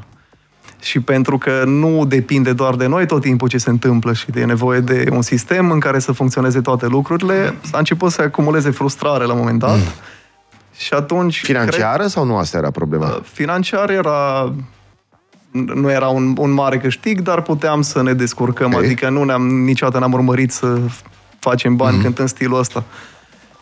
Și 0.87 1.01
pentru 1.01 1.39
că 1.39 1.65
nu 1.67 2.05
depinde 2.05 2.53
doar 2.53 2.75
de 2.75 2.87
noi 2.87 3.07
tot 3.07 3.21
timpul 3.21 3.49
ce 3.49 3.59
se 3.59 3.71
întâmplă 3.71 4.13
și 4.13 4.31
de 4.31 4.45
nevoie 4.45 4.81
de 4.81 5.07
un 5.13 5.23
sistem 5.23 5.71
în 5.71 5.81
care 5.81 5.99
să 5.99 6.13
funcționeze 6.13 6.61
toate 6.61 6.87
lucrurile, 6.87 7.55
a 7.73 7.79
început 7.79 8.13
să 8.13 8.23
acumuleze 8.23 8.71
frustrare 8.71 9.25
la 9.25 9.33
un 9.33 9.39
moment 9.39 9.59
dat. 9.59 9.79
Și 10.77 10.95
atunci... 10.95 11.41
Financiară 11.41 12.07
sau 12.07 12.25
nu 12.25 12.37
asta 12.37 12.57
era 12.59 12.71
problema? 12.71 13.09
Cred, 13.09 13.25
financiar 13.33 13.91
era 13.91 14.53
nu 15.75 15.91
era 15.91 16.09
un, 16.09 16.35
un 16.39 16.51
mare 16.51 16.79
câștig, 16.79 17.21
dar 17.21 17.43
puteam 17.43 17.83
să 17.83 18.03
ne 18.03 18.13
descurcăm. 18.13 18.73
Ok. 18.73 18.83
Adică 18.83 19.09
nu 19.09 19.25
ne-am, 19.25 19.47
niciodată 19.47 19.99
n-am 19.99 20.13
urmărit 20.13 20.53
să 20.53 20.79
facem 21.39 21.77
bani 21.77 21.99
mm-hmm. 21.99 22.03
cântând 22.03 22.29
stilul 22.29 22.59
ăsta. 22.59 22.85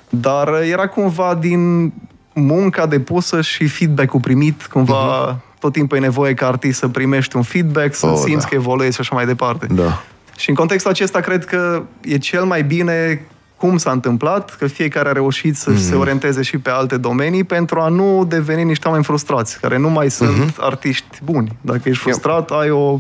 Dar 0.08 0.48
era 0.48 0.88
cumva 0.88 1.34
din 1.34 1.92
munca 2.32 2.86
depusă 2.86 3.40
și 3.40 3.66
feedback-ul 3.66 4.20
primit, 4.20 4.66
cumva 4.66 5.34
mm-hmm. 5.34 5.53
Tot 5.64 5.72
timpul 5.72 5.96
e 5.96 6.00
nevoie 6.00 6.34
ca 6.34 6.46
artist 6.46 6.78
să 6.78 6.88
primești 6.88 7.36
un 7.36 7.42
feedback, 7.42 7.94
să 7.94 8.06
Oh, 8.06 8.12
oh, 8.12 8.18
simți 8.24 8.42
da. 8.42 8.48
că 8.48 8.54
evoluezi 8.54 8.94
și 8.94 9.00
așa 9.00 9.14
mai 9.14 9.26
departe. 9.26 9.66
Da. 9.70 10.02
Și 10.36 10.48
în 10.48 10.54
contextul 10.54 10.90
acesta 10.90 11.20
cred 11.20 11.44
că 11.44 11.82
e 12.00 12.18
cel 12.18 12.44
mai 12.44 12.62
bine 12.62 13.26
cum 13.56 13.76
s-a 13.76 13.90
întâmplat, 13.90 14.56
că 14.56 14.66
fiecare 14.66 15.08
a 15.08 15.12
reușit 15.12 15.56
să 15.56 15.70
Mhm. 15.70 15.78
mm-hmm. 15.78 15.88
se 15.88 15.94
orienteze 15.94 16.42
și 16.42 16.58
pe 16.58 16.70
alte 16.70 16.96
domenii 16.96 17.44
pentru 17.44 17.80
a 17.80 17.88
nu 17.88 18.24
deveni 18.28 18.64
niște 18.64 18.86
oameni 18.86 19.04
frustrați, 19.04 19.60
care 19.60 19.78
nu 19.78 19.88
mai 19.88 20.10
sunt 20.10 20.30
Mhm. 20.36 20.50
mm-hmm. 20.52 20.56
artiști 20.60 21.18
buni. 21.24 21.56
Dacă 21.60 21.88
ești 21.88 22.02
frustrat, 22.02 22.50
ai 22.50 22.70
o, 22.70 22.98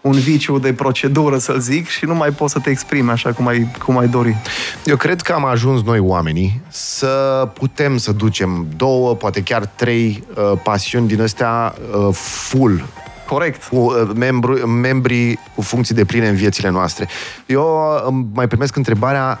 un 0.00 0.12
viciu 0.12 0.58
de 0.58 0.72
procedură, 0.72 1.38
să-l 1.38 1.58
zic, 1.58 1.88
și 1.88 2.04
nu 2.04 2.14
mai 2.14 2.30
poți 2.30 2.52
să 2.52 2.58
te 2.58 2.70
exprimi 2.70 3.10
așa 3.10 3.32
cum 3.32 3.46
ai, 3.46 3.70
cum 3.84 3.98
ai 3.98 4.08
dori. 4.08 4.36
Eu 4.84 4.96
cred 4.96 5.20
că 5.20 5.32
am 5.32 5.44
ajuns 5.44 5.82
noi 5.82 5.98
oamenii 5.98 6.60
să 6.68 7.48
putem 7.54 7.96
să 7.96 8.12
ducem 8.12 8.66
două, 8.76 9.14
poate 9.14 9.42
chiar 9.42 9.66
trei 9.66 10.24
uh, 10.34 10.52
pasiuni 10.62 11.08
din 11.08 11.22
astea 11.22 11.74
uh, 11.96 12.08
full, 12.14 12.84
Corect. 13.28 13.64
cu 13.64 13.76
uh, 13.76 14.10
membru, 14.14 14.66
membrii 14.66 15.38
cu 15.54 15.62
funcții 15.62 15.94
de 15.94 16.04
pline 16.04 16.28
în 16.28 16.34
viețile 16.34 16.68
noastre. 16.70 17.08
Eu 17.46 17.92
uh, 17.96 18.02
îmi 18.06 18.26
mai 18.34 18.48
primesc 18.48 18.76
întrebarea 18.76 19.40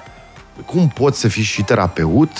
cum 0.66 0.88
poți 0.88 1.20
să 1.20 1.28
fii 1.28 1.42
și 1.42 1.62
terapeut, 1.62 2.30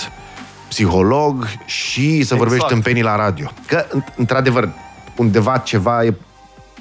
psiholog 0.67 1.47
și 1.65 2.23
să 2.23 2.35
vorbești 2.35 2.63
Exact. 2.63 2.73
în 2.73 2.81
penii 2.81 3.03
la 3.03 3.15
radio. 3.15 3.51
Că, 3.67 3.85
în- 3.89 4.03
într-adevăr, 4.15 4.69
undeva 5.15 5.57
ceva 5.57 6.03
e, 6.03 6.13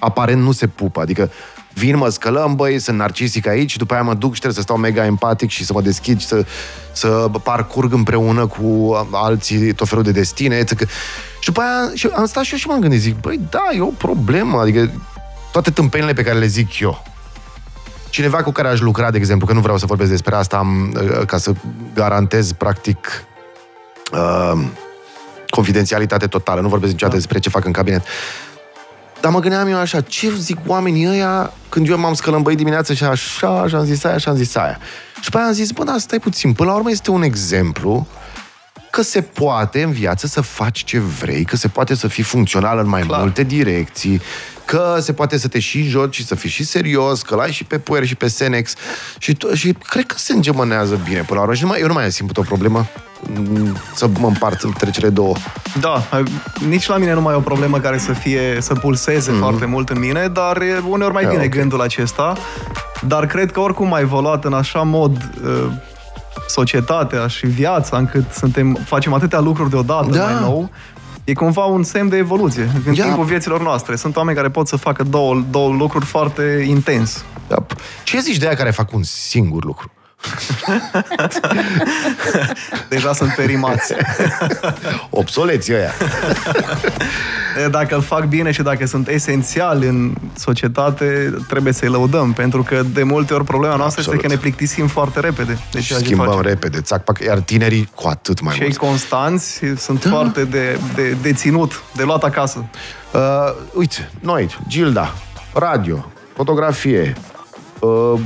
aparent 0.00 0.42
nu 0.42 0.52
se 0.52 0.66
pupă. 0.66 1.00
Adică 1.00 1.30
vin, 1.72 1.96
mă 1.96 2.08
scălăm, 2.08 2.54
băi, 2.54 2.78
sunt 2.78 2.96
narcisic 2.96 3.46
aici 3.46 3.70
și 3.70 3.78
după 3.78 3.94
aia 3.94 4.02
mă 4.02 4.14
duc 4.14 4.32
și 4.34 4.40
trebuie 4.40 4.58
să 4.62 4.66
stau 4.66 4.76
mega 4.76 5.04
empatic 5.04 5.50
și 5.50 5.64
să 5.64 5.72
mă 5.72 5.82
deschid 5.82 6.20
și 6.20 6.26
să, 6.26 6.44
să 6.92 7.30
parcurg 7.42 7.92
împreună 7.92 8.46
cu 8.46 8.96
alții 9.12 9.72
tot 9.72 9.88
felul 9.88 10.04
de 10.04 10.10
destine. 10.12 10.56
Etc. 10.56 10.80
Și 11.38 11.46
după 11.46 11.60
aia 11.60 11.90
și 11.94 12.08
am 12.14 12.26
stat 12.26 12.42
și 12.42 12.52
eu 12.52 12.58
și 12.58 12.66
m-am 12.66 12.80
gândit, 12.80 13.00
zic, 13.00 13.20
băi, 13.20 13.40
da, 13.50 13.68
e 13.76 13.80
o 13.80 13.86
problemă, 13.86 14.60
adică 14.60 14.90
toate 15.52 15.70
tâmpenile 15.70 16.12
pe 16.12 16.22
care 16.22 16.38
le 16.38 16.46
zic 16.46 16.80
eu. 16.80 17.04
cineva 18.10 18.42
cu 18.42 18.50
care 18.50 18.68
aș 18.68 18.80
lucra, 18.80 19.10
de 19.10 19.16
exemplu, 19.18 19.46
că 19.46 19.52
nu 19.52 19.60
vreau 19.60 19.78
să 19.78 19.86
vorbesc 19.86 20.10
despre 20.10 20.34
asta, 20.34 20.56
am, 20.56 20.96
uh, 21.02 21.26
ca 21.26 21.38
să 21.38 21.52
garantez, 21.94 22.52
practic, 22.52 23.24
uh, 24.12 24.60
confidențialitate 25.48 26.26
totală, 26.26 26.60
nu 26.60 26.68
vorbesc 26.68 26.92
niciodată 26.92 27.18
despre 27.18 27.38
ce 27.38 27.48
fac 27.48 27.64
în 27.64 27.72
cabinet. 27.72 28.02
Dar 29.20 29.32
mă 29.32 29.40
gândeam 29.40 29.68
eu 29.68 29.78
așa, 29.78 30.00
ce 30.00 30.32
zic 30.38 30.58
oamenii 30.66 31.08
ăia 31.08 31.52
când 31.68 31.88
eu 31.88 31.98
m-am 31.98 32.14
scălămbăit 32.14 32.56
dimineața 32.56 32.94
și 32.94 33.04
așa, 33.04 33.66
și 33.68 33.74
am 33.74 33.84
zis 33.84 34.04
aia, 34.04 34.18
și 34.18 34.28
am 34.28 34.36
zis 34.36 34.54
aia. 34.54 34.78
Și 35.20 35.30
pe 35.30 35.36
aia 35.36 35.46
am 35.46 35.52
zis, 35.52 35.70
bă, 35.70 35.84
da, 35.84 35.94
stai 35.98 36.18
puțin, 36.18 36.52
până 36.52 36.70
la 36.70 36.76
urmă 36.76 36.90
este 36.90 37.10
un 37.10 37.22
exemplu 37.22 38.06
că 38.90 39.02
se 39.02 39.20
poate 39.20 39.82
în 39.82 39.92
viață 39.92 40.26
să 40.26 40.40
faci 40.40 40.84
ce 40.84 40.98
vrei, 40.98 41.44
că 41.44 41.56
se 41.56 41.68
poate 41.68 41.94
să 41.94 42.08
fii 42.08 42.22
funcțional 42.22 42.78
în 42.78 42.88
mai 42.88 43.02
Clar. 43.02 43.20
multe 43.20 43.42
direcții, 43.42 44.20
că 44.64 44.98
se 45.00 45.12
poate 45.12 45.38
să 45.38 45.48
te 45.48 45.58
și 45.58 45.82
joci 45.82 46.14
și 46.14 46.26
să 46.26 46.34
fii 46.34 46.50
și 46.50 46.64
serios, 46.64 47.22
că 47.22 47.34
l-ai 47.34 47.52
și 47.52 47.64
pe 47.64 47.78
Puer 47.78 48.06
și 48.06 48.14
pe 48.14 48.28
Senex 48.28 48.74
și, 49.18 49.34
to- 49.34 49.54
și 49.54 49.72
cred 49.88 50.06
că 50.06 50.14
se 50.18 50.32
îngemânează 50.32 51.00
bine 51.04 51.20
până 51.20 51.38
la 51.38 51.40
urmă. 51.40 51.54
Și 51.54 51.62
nu 51.62 51.68
mai, 51.68 51.80
eu 51.80 51.86
nu 51.86 51.92
mai 51.92 52.04
am 52.04 52.10
simt 52.10 52.36
o 52.36 52.42
problemă 52.42 52.78
mm, 52.78 53.09
să 53.94 54.08
mă 54.18 54.26
împart 54.26 54.62
între 54.62 54.90
cele 54.90 55.08
două. 55.08 55.34
Da, 55.80 56.02
nici 56.68 56.86
la 56.86 56.96
mine 56.96 57.12
nu 57.12 57.20
mai 57.20 57.34
e 57.34 57.36
o 57.36 57.40
problemă 57.40 57.78
care 57.78 57.98
să 57.98 58.12
fie, 58.12 58.58
să 58.60 58.74
pulseze 58.74 59.32
mm-hmm. 59.32 59.38
foarte 59.38 59.64
mult 59.64 59.88
în 59.88 59.98
mine, 59.98 60.28
dar 60.32 60.60
e 60.60 60.82
uneori 60.88 61.12
mai 61.12 61.24
Da, 61.24 61.30
vine 61.30 61.44
ok. 61.44 61.48
gândul 61.50 61.80
acesta. 61.80 62.32
Dar 63.06 63.26
cred 63.26 63.52
că 63.52 63.60
oricum 63.60 63.92
a 63.92 64.00
evoluat 64.00 64.44
în 64.44 64.52
așa 64.52 64.82
mod 64.82 65.30
uh, 65.44 65.66
societatea 66.48 67.26
și 67.26 67.46
viața, 67.46 67.96
încât 67.96 68.32
suntem, 68.32 68.78
facem 68.84 69.12
atâtea 69.12 69.40
lucruri 69.40 69.70
deodată 69.70 70.10
Da. 70.10 70.24
mai 70.24 70.40
nou, 70.40 70.70
e 71.24 71.32
cumva 71.32 71.64
un 71.64 71.82
semn 71.82 72.08
de 72.08 72.16
evoluție 72.16 72.70
în 72.86 72.94
Ia. 72.94 73.04
timpul 73.04 73.24
vieților 73.24 73.62
noastre. 73.62 73.96
Sunt 73.96 74.16
oameni 74.16 74.36
care 74.36 74.48
pot 74.48 74.68
să 74.68 74.76
facă 74.76 75.02
două, 75.02 75.42
două 75.50 75.72
lucruri 75.72 76.04
foarte 76.04 76.64
intens. 76.68 77.24
Da. 77.48 77.66
Ce 78.04 78.20
zici 78.20 78.36
de 78.36 78.46
aia 78.46 78.56
care 78.56 78.70
fac 78.70 78.92
un 78.92 79.02
singur 79.02 79.64
lucru? 79.64 79.90
Deja 82.88 83.12
sunt 83.12 83.34
perimați. 83.34 83.94
Obsoleții 85.10 85.74
ăia. 85.74 85.92
E, 87.64 87.68
Dacă 87.68 87.94
îl 87.94 88.02
fac 88.02 88.24
bine 88.24 88.50
și 88.50 88.62
dacă 88.62 88.86
sunt 88.86 89.08
esențiali 89.08 89.86
în 89.86 90.14
societate, 90.36 91.34
trebuie 91.48 91.72
să-i 91.72 91.88
lăudăm, 91.88 92.32
pentru 92.32 92.62
că 92.62 92.82
de 92.92 93.02
multe 93.02 93.34
ori 93.34 93.44
problema 93.44 93.76
noastră 93.76 94.00
Absolut. 94.00 94.24
este 94.24 94.28
că 94.28 94.34
ne 94.34 94.40
plictisim 94.50 94.86
foarte 94.86 95.20
repede 95.20 95.58
de 95.70 95.80
ceea 95.80 95.98
ce 95.98 96.04
Schimbăm 96.04 96.26
facem. 96.26 96.42
repede, 96.42 96.80
țac, 96.80 97.04
pac, 97.04 97.18
iar 97.24 97.38
tinerii 97.38 97.90
cu 97.94 98.08
atât 98.08 98.40
mai 98.40 98.54
Cei 98.54 98.62
mult. 98.66 98.76
constanți 98.76 99.60
sunt 99.76 100.02
foarte 100.02 100.44
de, 100.44 100.78
de, 100.94 101.16
de 101.22 101.32
ținut, 101.32 101.82
de 101.96 102.02
luat 102.02 102.22
acasă. 102.24 102.64
Uh, 103.12 103.20
uite, 103.74 104.10
noi, 104.20 104.56
Gilda, 104.68 105.14
radio, 105.52 106.10
fotografie, 106.34 107.14
uh, 107.16 107.29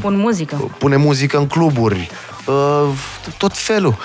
Pun 0.00 0.16
muzică. 0.16 0.70
pune 0.78 0.96
muzică 0.96 1.38
în 1.38 1.46
cluburi, 1.46 2.10
uh, 2.46 2.88
tot 3.38 3.56
felul. 3.56 3.96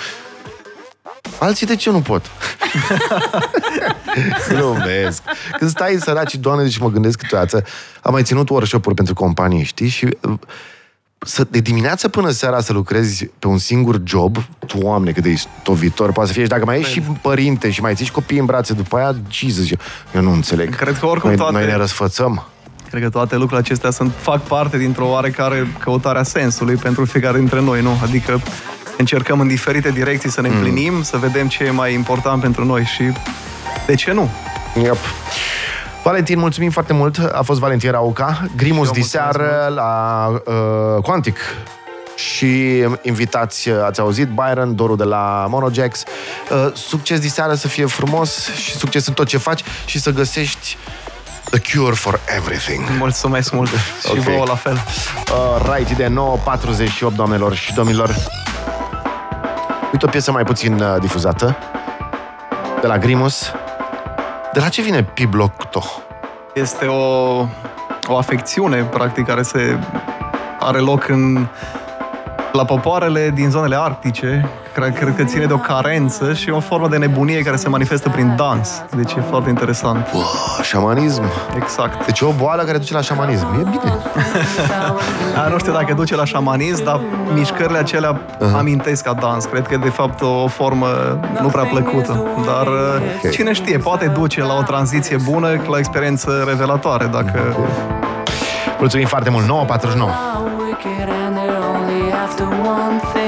Alții 1.40 1.66
de 1.66 1.76
ce 1.76 1.90
nu 1.90 2.02
pot? 2.02 2.26
Glumesc. 4.50 5.22
Când 5.58 5.70
stai 5.70 5.98
săraci, 6.02 6.36
doamne, 6.36 6.70
și 6.70 6.82
mă 6.82 6.90
gândesc 6.90 7.18
câteodată, 7.18 7.64
am 8.02 8.14
mai 8.14 8.24
ținut 8.24 8.50
workshop-uri 8.50 8.96
pentru 8.96 9.14
companii, 9.14 9.64
știi? 9.64 9.88
Și 9.88 10.06
uh, 10.22 10.34
să, 11.18 11.48
de 11.50 11.60
dimineață 11.60 12.08
până 12.10 12.30
seara 12.30 12.62
să 12.62 12.74
lucrezi 12.74 13.26
pe 13.40 13.48
un 13.48 13.58
singur 13.58 14.02
job, 14.04 14.38
doamne, 14.80 15.12
cât 15.12 15.24
de 15.24 15.30
istovitor 15.30 16.12
poate 16.12 16.28
să 16.28 16.34
fie. 16.36 16.44
Și 16.44 16.50
dacă 16.50 16.66
mai 16.66 16.80
ești 16.80 16.92
și 16.92 17.02
părinte 17.22 17.70
și 17.72 17.82
mai 17.82 17.96
ții 17.96 18.06
și 18.06 18.12
copii 18.12 18.40
în 18.40 18.46
brațe 18.46 18.74
după 18.74 18.98
aia, 18.98 19.16
Jesus, 19.30 19.72
eu, 19.72 19.78
eu 20.16 20.22
nu 20.22 20.32
înțeleg. 20.32 20.76
Cred 20.76 20.98
că 21.00 21.06
oricum 21.06 21.30
noi, 21.30 21.38
toate- 21.38 21.54
noi 21.54 21.66
ne 21.66 21.76
răsfățăm. 21.76 22.46
Cred 22.90 23.02
că 23.02 23.10
toate 23.10 23.34
lucrurile 23.34 23.60
acestea 23.60 23.90
sunt, 23.90 24.14
fac 24.18 24.42
parte 24.42 24.78
dintr-o 24.78 25.08
oarecare 25.08 25.68
căutare 25.80 26.20
a 26.20 26.24
sensului 26.24 26.76
pentru 26.76 27.06
fiecare 27.06 27.38
dintre 27.38 27.62
noi, 27.62 27.82
nu? 27.82 28.00
Adică 28.04 28.42
încercăm 28.98 29.40
în 29.40 29.48
diferite 29.48 29.92
direcții 29.92 30.30
să 30.30 30.42
ne 30.42 30.48
împlinim, 30.48 30.94
mm. 30.94 31.02
să 31.02 31.18
vedem 31.18 31.48
ce 31.48 31.64
e 31.64 31.70
mai 31.70 31.94
important 31.94 32.42
pentru 32.42 32.66
noi 32.66 32.84
și 32.84 33.04
de 33.86 33.96
ce 33.96 34.12
nu? 34.12 34.30
Yep. 34.84 34.98
Valentin, 36.04 36.40
mulțumim 36.40 36.70
foarte 36.70 36.94
mult. 36.94 37.18
A 37.18 37.42
fost 37.42 37.60
Valentin 37.60 37.92
Rauca. 37.92 38.48
Grimus 38.56 38.88
Eu 38.88 38.94
diseară 38.94 39.72
la 39.76 40.28
uh, 40.46 41.04
Quantic. 41.04 41.38
Și 42.16 42.84
invitați, 43.02 43.70
uh, 43.70 43.84
ați 43.86 44.00
auzit, 44.00 44.28
Byron, 44.28 44.76
Doru 44.76 44.96
de 44.96 45.04
la 45.04 45.46
Monojax. 45.50 46.04
Uh, 46.52 46.72
succes 46.74 47.20
diseară, 47.20 47.54
să 47.54 47.68
fie 47.68 47.86
frumos 47.86 48.50
și 48.54 48.76
succes 48.76 49.08
în 49.08 49.14
tot 49.14 49.28
ce 49.28 49.38
faci 49.38 49.64
și 49.86 50.00
să 50.00 50.12
găsești 50.12 50.78
the 51.50 51.78
cure 51.78 51.96
for 51.96 52.20
everything. 52.36 52.84
Mulțumesc 52.98 53.52
mult 53.54 53.70
și 53.70 54.10
Ok. 54.12 54.18
vouă 54.18 54.46
la 54.48 54.56
fel. 54.56 54.74
Uh, 55.32 55.74
right, 55.76 55.98
de 55.98 56.14
9.48, 57.12 57.16
doamnelor 57.16 57.56
și 57.56 57.74
domnilor. 57.74 58.16
Uite 59.92 60.06
o 60.06 60.10
piesă 60.10 60.32
mai 60.32 60.44
puțin 60.44 60.74
uh, 60.82 60.96
difuzată. 61.00 61.58
De 62.82 62.88
la 62.88 62.98
Grimus. 62.98 63.52
De 64.54 64.60
la 64.60 64.70
ce 64.70 64.82
vine 64.82 65.04
Piblocto? 65.04 65.84
Este 66.54 66.86
o, 66.86 67.38
o 68.08 68.18
afecțiune, 68.18 68.84
practic, 68.84 69.26
care 69.26 69.42
se 69.42 69.80
are 70.60 70.80
loc 70.80 71.08
în, 71.08 71.48
la 72.52 72.66
popoarele 72.66 73.32
din 73.34 73.50
zonele 73.50 73.78
arctice. 73.80 74.50
Cred, 74.74 74.98
cred 74.98 75.16
că 75.16 75.24
ține 75.24 75.46
de 75.46 75.54
o 75.54 75.58
carență 75.58 76.34
și 76.34 76.50
o 76.50 76.60
formă 76.60 76.88
de 76.88 76.98
nebunie 76.98 77.42
care 77.42 77.56
se 77.56 77.70
manifestă 77.70 78.10
prin 78.10 78.34
dans. 78.38 78.84
Deci 78.96 79.12
e 79.12 79.22
foarte 79.30 79.50
interesant. 79.50 80.08
Wow, 80.14 80.24
șamanism. 80.62 81.24
Exact. 81.56 82.06
Deci 82.06 82.20
e 82.20 82.26
o 82.26 82.32
boală 82.32 82.64
care 82.64 82.78
duce 82.78 82.94
la 82.94 83.02
șamanism. 83.02 83.46
E 83.46 83.70
bine. 83.70 83.98
A, 85.44 85.48
nu 85.48 85.58
știu 85.58 85.72
dacă 85.72 85.94
duce 85.94 86.16
la 86.16 86.26
șamanism, 86.26 86.84
dar 86.84 87.00
mișcările 87.34 87.78
acelea 87.78 88.20
uh-huh. 88.20 88.58
amintesc 88.58 89.04
ca 89.04 89.14
dans. 89.14 89.46
Cred 89.46 89.68
că 89.68 89.74
e 89.74 89.78
de 89.78 89.90
fapt 89.90 90.22
o 90.22 90.48
formă 90.48 90.88
nu 91.42 91.48
prea 91.48 91.64
plăcută. 91.64 92.24
Dar 92.46 92.68
okay. 92.68 93.32
cine 93.32 93.54
știe, 93.54 93.78
poate 93.78 94.06
duce 94.06 94.44
la 94.44 94.54
o 94.54 94.62
tranziție 94.62 95.18
bună, 95.24 95.48
la 95.48 95.70
o 95.70 95.78
experiență 95.78 96.44
revelatoare, 96.48 97.06
dacă... 97.06 97.56
Mulțumim 98.80 99.08
foarte 99.08 99.30
mult. 99.30 99.46
9.49. 99.46 101.19
the 102.40 102.46
one 102.46 103.02
thing 103.12 103.19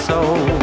soul. 0.00 0.61